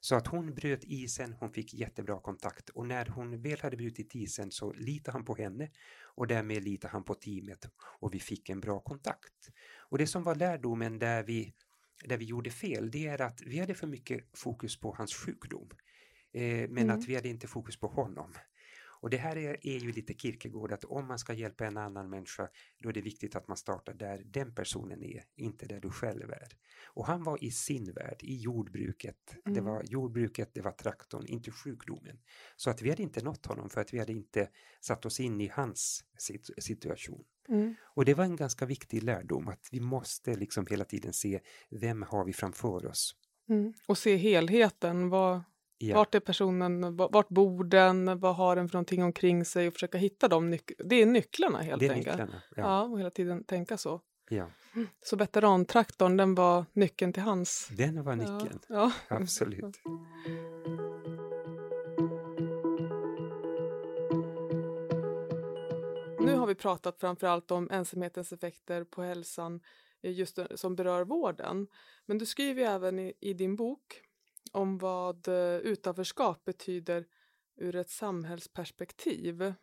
Så 0.00 0.14
att 0.14 0.26
hon 0.26 0.54
bröt 0.54 0.84
isen, 0.84 1.32
hon 1.32 1.52
fick 1.52 1.74
jättebra 1.74 2.20
kontakt 2.20 2.68
och 2.68 2.86
när 2.86 3.06
hon 3.06 3.42
väl 3.42 3.60
hade 3.60 3.76
brutit 3.76 4.14
isen 4.14 4.50
så 4.50 4.72
litade 4.72 5.12
han 5.12 5.24
på 5.24 5.34
henne 5.34 5.70
och 6.02 6.26
därmed 6.26 6.64
litade 6.64 6.92
han 6.92 7.04
på 7.04 7.14
teamet 7.14 7.68
och 8.00 8.14
vi 8.14 8.20
fick 8.20 8.48
en 8.48 8.60
bra 8.60 8.80
kontakt. 8.80 9.50
Och 9.78 9.98
det 9.98 10.06
som 10.06 10.22
var 10.22 10.34
lärdomen 10.34 10.98
där 10.98 11.22
vi, 11.22 11.54
där 12.04 12.16
vi 12.16 12.24
gjorde 12.24 12.50
fel, 12.50 12.90
det 12.90 13.06
är 13.06 13.20
att 13.20 13.42
vi 13.42 13.58
hade 13.58 13.74
för 13.74 13.86
mycket 13.86 14.38
fokus 14.38 14.80
på 14.80 14.94
hans 14.98 15.14
sjukdom. 15.14 15.68
Eh, 16.32 16.68
men 16.68 16.78
mm. 16.78 16.90
att 16.90 17.08
vi 17.08 17.14
hade 17.14 17.28
inte 17.28 17.46
fokus 17.46 17.76
på 17.76 17.86
honom. 17.86 18.34
Och 19.00 19.10
det 19.10 19.16
här 19.16 19.36
är, 19.36 19.66
är 19.66 19.78
ju 19.78 19.92
lite 19.92 20.14
Kierkegaard 20.14 20.72
att 20.72 20.84
om 20.84 21.06
man 21.06 21.18
ska 21.18 21.32
hjälpa 21.32 21.66
en 21.66 21.76
annan 21.76 22.10
människa 22.10 22.48
då 22.78 22.88
är 22.88 22.92
det 22.92 23.00
viktigt 23.00 23.36
att 23.36 23.48
man 23.48 23.56
startar 23.56 23.94
där 23.94 24.22
den 24.24 24.54
personen 24.54 25.02
är, 25.02 25.24
inte 25.36 25.66
där 25.66 25.80
du 25.80 25.90
själv 25.90 26.30
är. 26.30 26.48
Och 26.86 27.06
han 27.06 27.22
var 27.22 27.44
i 27.44 27.50
sin 27.50 27.92
värld, 27.92 28.20
i 28.20 28.36
jordbruket. 28.36 29.36
Mm. 29.44 29.54
Det 29.54 29.60
var 29.60 29.82
jordbruket, 29.84 30.50
det 30.54 30.60
var 30.60 30.72
traktorn, 30.72 31.26
inte 31.26 31.50
sjukdomen. 31.50 32.18
Så 32.56 32.70
att 32.70 32.82
vi 32.82 32.90
hade 32.90 33.02
inte 33.02 33.24
nått 33.24 33.46
honom 33.46 33.70
för 33.70 33.80
att 33.80 33.94
vi 33.94 33.98
hade 33.98 34.12
inte 34.12 34.48
satt 34.80 35.06
oss 35.06 35.20
in 35.20 35.40
i 35.40 35.48
hans 35.48 36.04
situation. 36.58 37.24
Mm. 37.48 37.74
Och 37.82 38.04
det 38.04 38.14
var 38.14 38.24
en 38.24 38.36
ganska 38.36 38.66
viktig 38.66 39.02
lärdom 39.02 39.48
att 39.48 39.68
vi 39.72 39.80
måste 39.80 40.34
liksom 40.34 40.66
hela 40.70 40.84
tiden 40.84 41.12
se 41.12 41.40
vem 41.70 42.02
har 42.02 42.24
vi 42.24 42.32
framför 42.32 42.86
oss. 42.86 43.16
Mm. 43.48 43.72
Och 43.86 43.98
se 43.98 44.16
helheten. 44.16 45.08
Vad, 45.08 45.42
Ja. 45.82 45.96
Vart 45.96 46.14
är 46.14 46.20
personen, 46.20 46.96
vart 46.96 47.28
bor 47.28 47.64
den, 47.64 48.20
vad 48.20 48.36
har 48.36 48.56
den 48.56 48.68
för 48.68 48.74
någonting 48.74 49.02
omkring 49.04 49.44
sig 49.44 49.68
och 49.68 49.74
försöka 49.74 49.98
hitta 49.98 50.28
dem. 50.28 50.58
Det 50.78 50.96
är 50.96 51.06
nycklarna 51.06 51.58
helt 51.58 51.82
enkelt. 51.82 51.96
Nycklarna, 51.96 52.42
ja. 52.56 52.62
ja. 52.62 52.82
och 52.82 52.98
hela 53.00 53.10
tiden 53.10 53.44
tänka 53.44 53.76
så. 53.76 54.00
Ja. 54.28 54.46
Så 55.04 55.16
veterantraktorn, 55.16 56.16
den 56.16 56.34
var 56.34 56.64
nyckeln 56.72 57.12
till 57.12 57.22
hans... 57.22 57.68
Den 57.76 58.02
var 58.02 58.16
nyckeln, 58.16 58.58
ja. 58.68 58.92
absolut. 59.08 59.80
Nu 66.20 66.36
har 66.36 66.46
vi 66.46 66.54
pratat 66.54 67.00
framförallt 67.00 67.50
om 67.50 67.70
ensamhetens 67.70 68.32
effekter 68.32 68.84
på 68.84 69.02
hälsan 69.02 69.60
just 70.02 70.38
som 70.54 70.76
berör 70.76 71.04
vården. 71.04 71.66
Men 72.06 72.18
du 72.18 72.26
skriver 72.26 72.62
även 72.62 72.98
i, 72.98 73.12
i 73.20 73.34
din 73.34 73.56
bok 73.56 74.02
om 74.52 74.78
vad 74.78 75.28
eh, 75.28 75.56
utanförskap 75.56 76.44
betyder 76.44 77.06
ur 77.56 77.76
ett 77.76 77.90
samhällsperspektiv. 77.90 79.54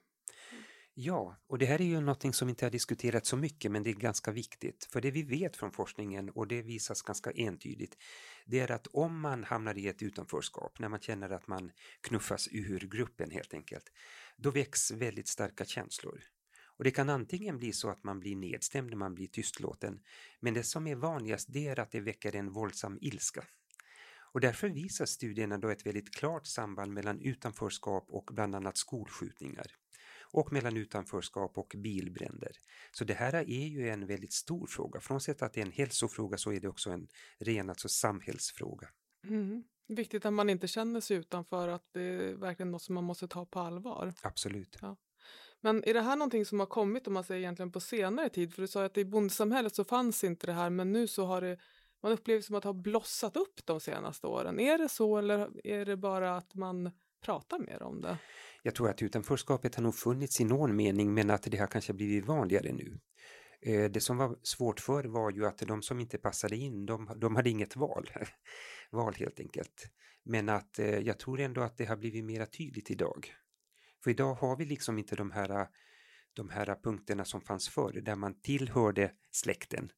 Ja, 0.93 1.37
och 1.47 1.57
det 1.57 1.65
här 1.65 1.81
är 1.81 1.85
ju 1.85 1.99
någonting 1.99 2.33
som 2.33 2.49
inte 2.49 2.65
har 2.65 2.71
diskuterats 2.71 3.29
så 3.29 3.37
mycket 3.37 3.71
men 3.71 3.83
det 3.83 3.89
är 3.89 3.93
ganska 3.93 4.31
viktigt. 4.31 4.87
För 4.91 5.01
det 5.01 5.11
vi 5.11 5.23
vet 5.23 5.55
från 5.55 5.71
forskningen 5.71 6.29
och 6.29 6.47
det 6.47 6.61
visas 6.61 7.01
ganska 7.01 7.31
entydigt 7.31 7.97
det 8.45 8.59
är 8.59 8.71
att 8.71 8.87
om 8.87 9.19
man 9.19 9.43
hamnar 9.43 9.77
i 9.77 9.87
ett 9.87 10.01
utanförskap, 10.01 10.79
när 10.79 10.89
man 10.89 10.99
känner 10.99 11.29
att 11.29 11.47
man 11.47 11.71
knuffas 12.01 12.47
ur 12.51 12.79
gruppen 12.79 13.31
helt 13.31 13.53
enkelt, 13.53 13.91
då 14.37 14.51
väcks 14.51 14.91
väldigt 14.91 15.27
starka 15.27 15.65
känslor. 15.65 16.23
Och 16.77 16.83
det 16.83 16.91
kan 16.91 17.09
antingen 17.09 17.57
bli 17.57 17.73
så 17.73 17.89
att 17.89 18.03
man 18.03 18.19
blir 18.19 18.35
nedstämd, 18.35 18.95
man 18.95 19.15
blir 19.15 19.27
tystlåten, 19.27 19.99
men 20.39 20.53
det 20.53 20.63
som 20.63 20.87
är 20.87 20.95
vanligast 20.95 21.47
det 21.53 21.67
är 21.67 21.79
att 21.79 21.91
det 21.91 21.99
väcker 21.99 22.35
en 22.35 22.51
våldsam 22.51 22.97
ilska. 23.01 23.43
Och 24.31 24.41
därför 24.41 24.69
visar 24.69 25.05
studierna 25.05 25.57
då 25.57 25.69
ett 25.69 25.85
väldigt 25.85 26.15
klart 26.15 26.47
samband 26.47 26.93
mellan 26.93 27.21
utanförskap 27.21 28.05
och 28.09 28.29
bland 28.33 28.55
annat 28.55 28.77
skolskjutningar 28.77 29.67
och 30.31 30.53
mellan 30.53 30.77
utanförskap 30.77 31.57
och 31.57 31.73
bilbränder. 31.77 32.51
Så 32.91 33.03
det 33.03 33.13
här 33.13 33.33
är 33.33 33.67
ju 33.67 33.89
en 33.89 34.07
väldigt 34.07 34.33
stor 34.33 34.67
fråga. 34.67 34.99
Frånsett 34.99 35.41
att 35.41 35.53
det 35.53 35.61
är 35.61 35.65
en 35.65 35.71
hälsofråga 35.71 36.37
så 36.37 36.51
är 36.51 36.59
det 36.59 36.67
också 36.67 36.89
en 36.89 37.07
ren 37.39 37.69
alltså 37.69 37.89
samhällsfråga. 37.89 38.89
Mm. 39.23 39.63
Viktigt 39.87 40.25
att 40.25 40.33
man 40.33 40.49
inte 40.49 40.67
känner 40.67 41.01
sig 41.01 41.17
utanför, 41.17 41.67
att 41.67 41.89
det 41.93 42.01
är 42.01 42.33
verkligen 42.33 42.71
något 42.71 42.81
som 42.81 42.95
man 42.95 43.03
måste 43.03 43.27
ta 43.27 43.45
på 43.45 43.59
allvar. 43.59 44.13
Absolut. 44.21 44.77
Ja. 44.81 44.97
Men 45.61 45.83
är 45.83 45.93
det 45.93 46.01
här 46.01 46.15
någonting 46.15 46.45
som 46.45 46.59
har 46.59 46.67
kommit 46.67 47.07
om 47.07 47.13
man 47.13 47.23
säger 47.23 47.41
egentligen 47.41 47.71
på 47.71 47.79
senare 47.79 48.29
tid? 48.29 48.53
För 48.53 48.61
du 48.61 48.67
sa 48.67 48.85
att 48.85 48.97
i 48.97 49.05
bondesamhället 49.05 49.75
så 49.75 49.83
fanns 49.83 50.23
inte 50.23 50.47
det 50.47 50.53
här 50.53 50.69
men 50.69 50.91
nu 50.91 51.07
så 51.07 51.25
har 51.25 51.41
det 51.41 51.57
man 52.03 52.11
upplever 52.11 52.41
som 52.41 52.55
att 52.55 52.63
ha 52.63 52.73
blossat 52.73 53.37
upp 53.37 53.65
de 53.65 53.79
senaste 53.79 54.27
åren. 54.27 54.59
Är 54.59 54.77
det 54.77 54.89
så 54.89 55.17
eller 55.17 55.67
är 55.67 55.85
det 55.85 55.97
bara 55.97 56.37
att 56.37 56.55
man 56.55 56.91
pratar 57.25 57.59
mer 57.59 57.83
om 57.83 58.01
det? 58.01 58.17
Jag 58.63 58.75
tror 58.75 58.89
att 58.89 59.01
utanförskapet 59.01 59.75
har 59.75 59.83
nog 59.83 59.95
funnits 59.95 60.41
i 60.41 60.43
någon 60.43 60.75
mening 60.75 61.13
men 61.13 61.29
att 61.29 61.43
det 61.43 61.57
har 61.57 61.67
kanske 61.67 61.93
blivit 61.93 62.25
vanligare 62.25 62.73
nu. 62.73 62.99
Eh, 63.61 63.91
det 63.91 64.01
som 64.01 64.17
var 64.17 64.37
svårt 64.43 64.79
för 64.79 65.03
var 65.03 65.31
ju 65.31 65.45
att 65.45 65.57
de 65.57 65.81
som 65.81 65.99
inte 65.99 66.17
passade 66.17 66.55
in, 66.55 66.85
de, 66.85 67.11
de 67.15 67.35
hade 67.35 67.49
inget 67.49 67.75
val. 67.75 68.09
val 68.91 69.13
helt 69.13 69.39
enkelt. 69.39 69.89
Men 70.23 70.49
att 70.49 70.79
eh, 70.79 70.99
jag 70.99 71.19
tror 71.19 71.39
ändå 71.39 71.61
att 71.61 71.77
det 71.77 71.85
har 71.85 71.97
blivit 71.97 72.25
mera 72.25 72.45
tydligt 72.45 72.91
idag. 72.91 73.33
För 74.03 74.11
idag 74.11 74.33
har 74.33 74.57
vi 74.57 74.65
liksom 74.65 74.97
inte 74.97 75.15
de 75.15 75.31
här, 75.31 75.67
de 76.33 76.49
här 76.49 76.75
punkterna 76.83 77.25
som 77.25 77.41
fanns 77.41 77.69
förr, 77.69 78.01
där 78.01 78.15
man 78.15 78.41
tillhörde 78.41 79.11
släkten 79.31 79.89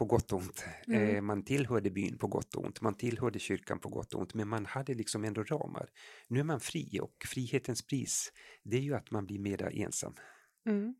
på 0.00 0.04
gott 0.04 0.32
och 0.32 0.38
ont. 0.38 0.64
Mm. 0.86 1.16
Eh, 1.16 1.22
man 1.22 1.42
tillhörde 1.42 1.90
byn 1.90 2.18
på 2.18 2.26
gott 2.26 2.54
och 2.54 2.64
ont, 2.64 2.80
man 2.80 2.94
tillhörde 2.94 3.38
kyrkan 3.38 3.78
på 3.78 3.88
gott 3.88 4.14
och 4.14 4.20
ont, 4.20 4.34
men 4.34 4.48
man 4.48 4.66
hade 4.66 4.94
liksom 4.94 5.24
ändå 5.24 5.42
ramar. 5.42 5.90
Nu 6.28 6.40
är 6.40 6.44
man 6.44 6.60
fri 6.60 7.00
och 7.02 7.14
frihetens 7.26 7.86
pris, 7.86 8.32
det 8.64 8.76
är 8.76 8.80
ju 8.80 8.94
att 8.94 9.10
man 9.10 9.26
blir 9.26 9.38
mera 9.38 9.70
ensam. 9.70 10.14
Mm. 10.66 10.94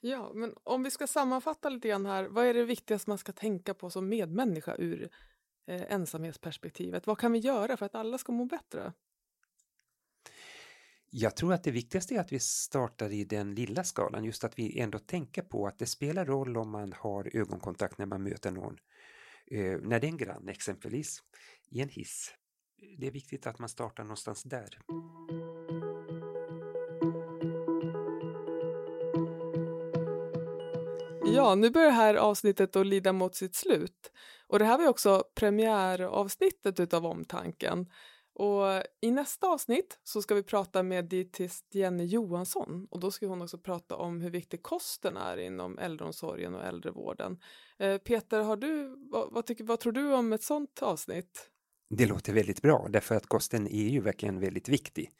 Ja, 0.00 0.32
men 0.34 0.54
om 0.64 0.82
vi 0.82 0.90
ska 0.90 1.06
sammanfatta 1.06 1.68
lite 1.68 1.88
grann 1.88 2.06
här, 2.06 2.24
vad 2.24 2.46
är 2.46 2.54
det 2.54 2.64
viktigaste 2.64 3.10
man 3.10 3.18
ska 3.18 3.32
tänka 3.32 3.74
på 3.74 3.90
som 3.90 4.08
medmänniska 4.08 4.76
ur 4.76 5.10
eh, 5.66 5.92
ensamhetsperspektivet? 5.92 7.06
Vad 7.06 7.18
kan 7.18 7.32
vi 7.32 7.38
göra 7.38 7.76
för 7.76 7.86
att 7.86 7.94
alla 7.94 8.18
ska 8.18 8.32
må 8.32 8.44
bättre? 8.44 8.92
Jag 11.10 11.36
tror 11.36 11.52
att 11.52 11.64
det 11.64 11.70
viktigaste 11.70 12.14
är 12.14 12.20
att 12.20 12.32
vi 12.32 12.40
startar 12.40 13.12
i 13.12 13.24
den 13.24 13.54
lilla 13.54 13.84
skalan, 13.84 14.24
just 14.24 14.44
att 14.44 14.58
vi 14.58 14.80
ändå 14.80 14.98
tänker 14.98 15.42
på 15.42 15.66
att 15.66 15.78
det 15.78 15.86
spelar 15.86 16.24
roll 16.24 16.56
om 16.56 16.70
man 16.70 16.92
har 16.92 17.36
ögonkontakt 17.36 17.98
när 17.98 18.06
man 18.06 18.22
möter 18.22 18.50
någon. 18.50 18.76
Eh, 19.46 19.78
när 19.82 20.00
det 20.00 20.06
är 20.06 20.10
en 20.10 20.16
granne 20.16 20.52
exempelvis, 20.52 21.22
i 21.70 21.80
en 21.80 21.88
hiss. 21.88 22.34
Det 22.98 23.06
är 23.06 23.10
viktigt 23.10 23.46
att 23.46 23.58
man 23.58 23.68
startar 23.68 24.02
någonstans 24.02 24.42
där. 24.42 24.78
Ja, 31.34 31.54
nu 31.54 31.70
börjar 31.70 31.88
det 31.88 31.94
här 31.94 32.14
avsnittet 32.14 32.76
att 32.76 32.86
lida 32.86 33.12
mot 33.12 33.34
sitt 33.34 33.54
slut. 33.54 34.12
Och 34.46 34.58
det 34.58 34.64
här 34.64 34.78
var 34.78 34.88
också 34.88 35.24
premiäravsnittet 35.34 36.80
utav 36.80 37.06
Omtanken. 37.06 37.86
Och 38.38 38.82
I 39.00 39.10
nästa 39.10 39.46
avsnitt 39.46 39.98
så 40.02 40.22
ska 40.22 40.34
vi 40.34 40.42
prata 40.42 40.82
med 40.82 41.04
dietist 41.04 41.74
Jenny 41.74 42.04
Johansson 42.04 42.86
och 42.90 43.00
då 43.00 43.10
ska 43.10 43.26
hon 43.26 43.42
också 43.42 43.58
prata 43.58 43.96
om 43.96 44.20
hur 44.20 44.30
viktig 44.30 44.62
kosten 44.62 45.16
är 45.16 45.36
inom 45.36 45.78
äldreomsorgen 45.78 46.54
och 46.54 46.64
äldrevården. 46.64 47.38
Eh, 47.78 47.98
Peter, 47.98 48.40
har 48.40 48.56
du, 48.56 48.94
vad, 49.10 49.32
vad, 49.32 49.46
tycker, 49.46 49.64
vad 49.64 49.80
tror 49.80 49.92
du 49.92 50.14
om 50.14 50.32
ett 50.32 50.42
sådant 50.42 50.82
avsnitt? 50.82 51.50
Det 51.90 52.06
låter 52.06 52.32
väldigt 52.32 52.62
bra 52.62 52.86
därför 52.90 53.14
att 53.14 53.26
kosten 53.26 53.66
är 53.66 53.88
ju 53.88 54.00
verkligen 54.00 54.40
väldigt 54.40 54.68
viktig. 54.68 55.10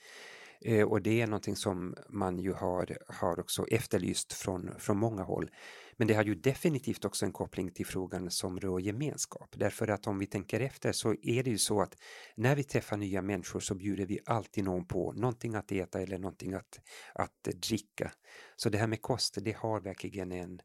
Eh, 0.60 0.88
och 0.88 1.02
det 1.02 1.20
är 1.20 1.26
någonting 1.26 1.56
som 1.56 1.96
man 2.08 2.38
ju 2.38 2.52
har, 2.52 2.98
har 3.08 3.40
också 3.40 3.66
efterlyst 3.66 4.32
från, 4.32 4.70
från 4.78 4.98
många 4.98 5.22
håll. 5.22 5.50
Men 5.96 6.08
det 6.08 6.14
har 6.14 6.24
ju 6.24 6.34
definitivt 6.34 7.04
också 7.04 7.26
en 7.26 7.32
koppling 7.32 7.70
till 7.70 7.86
frågan 7.86 8.30
som 8.30 8.60
rör 8.60 8.78
gemenskap. 8.78 9.54
Därför 9.56 9.88
att 9.88 10.06
om 10.06 10.18
vi 10.18 10.26
tänker 10.26 10.60
efter 10.60 10.92
så 10.92 11.14
är 11.22 11.42
det 11.42 11.50
ju 11.50 11.58
så 11.58 11.80
att 11.80 11.96
när 12.36 12.56
vi 12.56 12.64
träffar 12.64 12.96
nya 12.96 13.22
människor 13.22 13.60
så 13.60 13.74
bjuder 13.74 14.06
vi 14.06 14.18
alltid 14.26 14.64
någon 14.64 14.86
på 14.86 15.12
någonting 15.12 15.54
att 15.54 15.72
äta 15.72 16.00
eller 16.00 16.18
någonting 16.18 16.54
att, 16.54 16.80
att 17.14 17.42
dricka. 17.42 18.12
Så 18.56 18.68
det 18.68 18.78
här 18.78 18.86
med 18.86 19.02
kost, 19.02 19.38
det 19.40 19.56
har 19.56 19.80
verkligen 19.80 20.32
en 20.32 20.60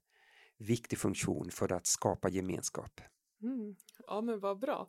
viktig 0.58 1.00
funktion 1.00 1.52
för 1.52 1.72
att 1.72 1.88
skapa 1.88 2.30
gemenskap. 2.30 3.02
Mm. 3.44 3.76
Ja 4.14 4.22
men 4.22 4.40
vad 4.40 4.60
bra. 4.60 4.88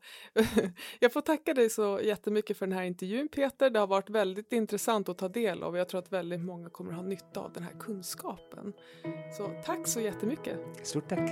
Jag 1.01 1.13
får 1.13 1.21
tacka 1.21 1.55
dig 1.55 1.71
så 1.71 2.01
jättemycket 2.03 2.59
för 2.59 2.67
den 2.67 2.79
här 2.79 2.85
intervjun 2.85 3.29
Peter. 3.29 3.71
Det 3.71 3.79
har 3.79 3.87
varit 3.87 4.11
väldigt 4.11 4.53
intressant 4.53 5.09
att 5.09 5.19
ta 5.19 5.29
del 5.29 5.63
av 5.63 5.73
och 5.73 5.79
jag 5.79 5.89
tror 5.89 5.99
att 5.99 6.13
väldigt 6.13 6.41
många 6.41 6.71
kommer 6.71 6.93
ha 6.93 7.03
nytta 7.03 7.41
av 7.41 7.53
den 7.53 7.63
här 7.63 7.81
kunskapen. 7.81 8.73
Så 9.37 9.63
tack 9.65 9.87
så 9.87 10.01
jättemycket. 10.01 10.59
Stort 10.83 11.09
tack. 11.09 11.31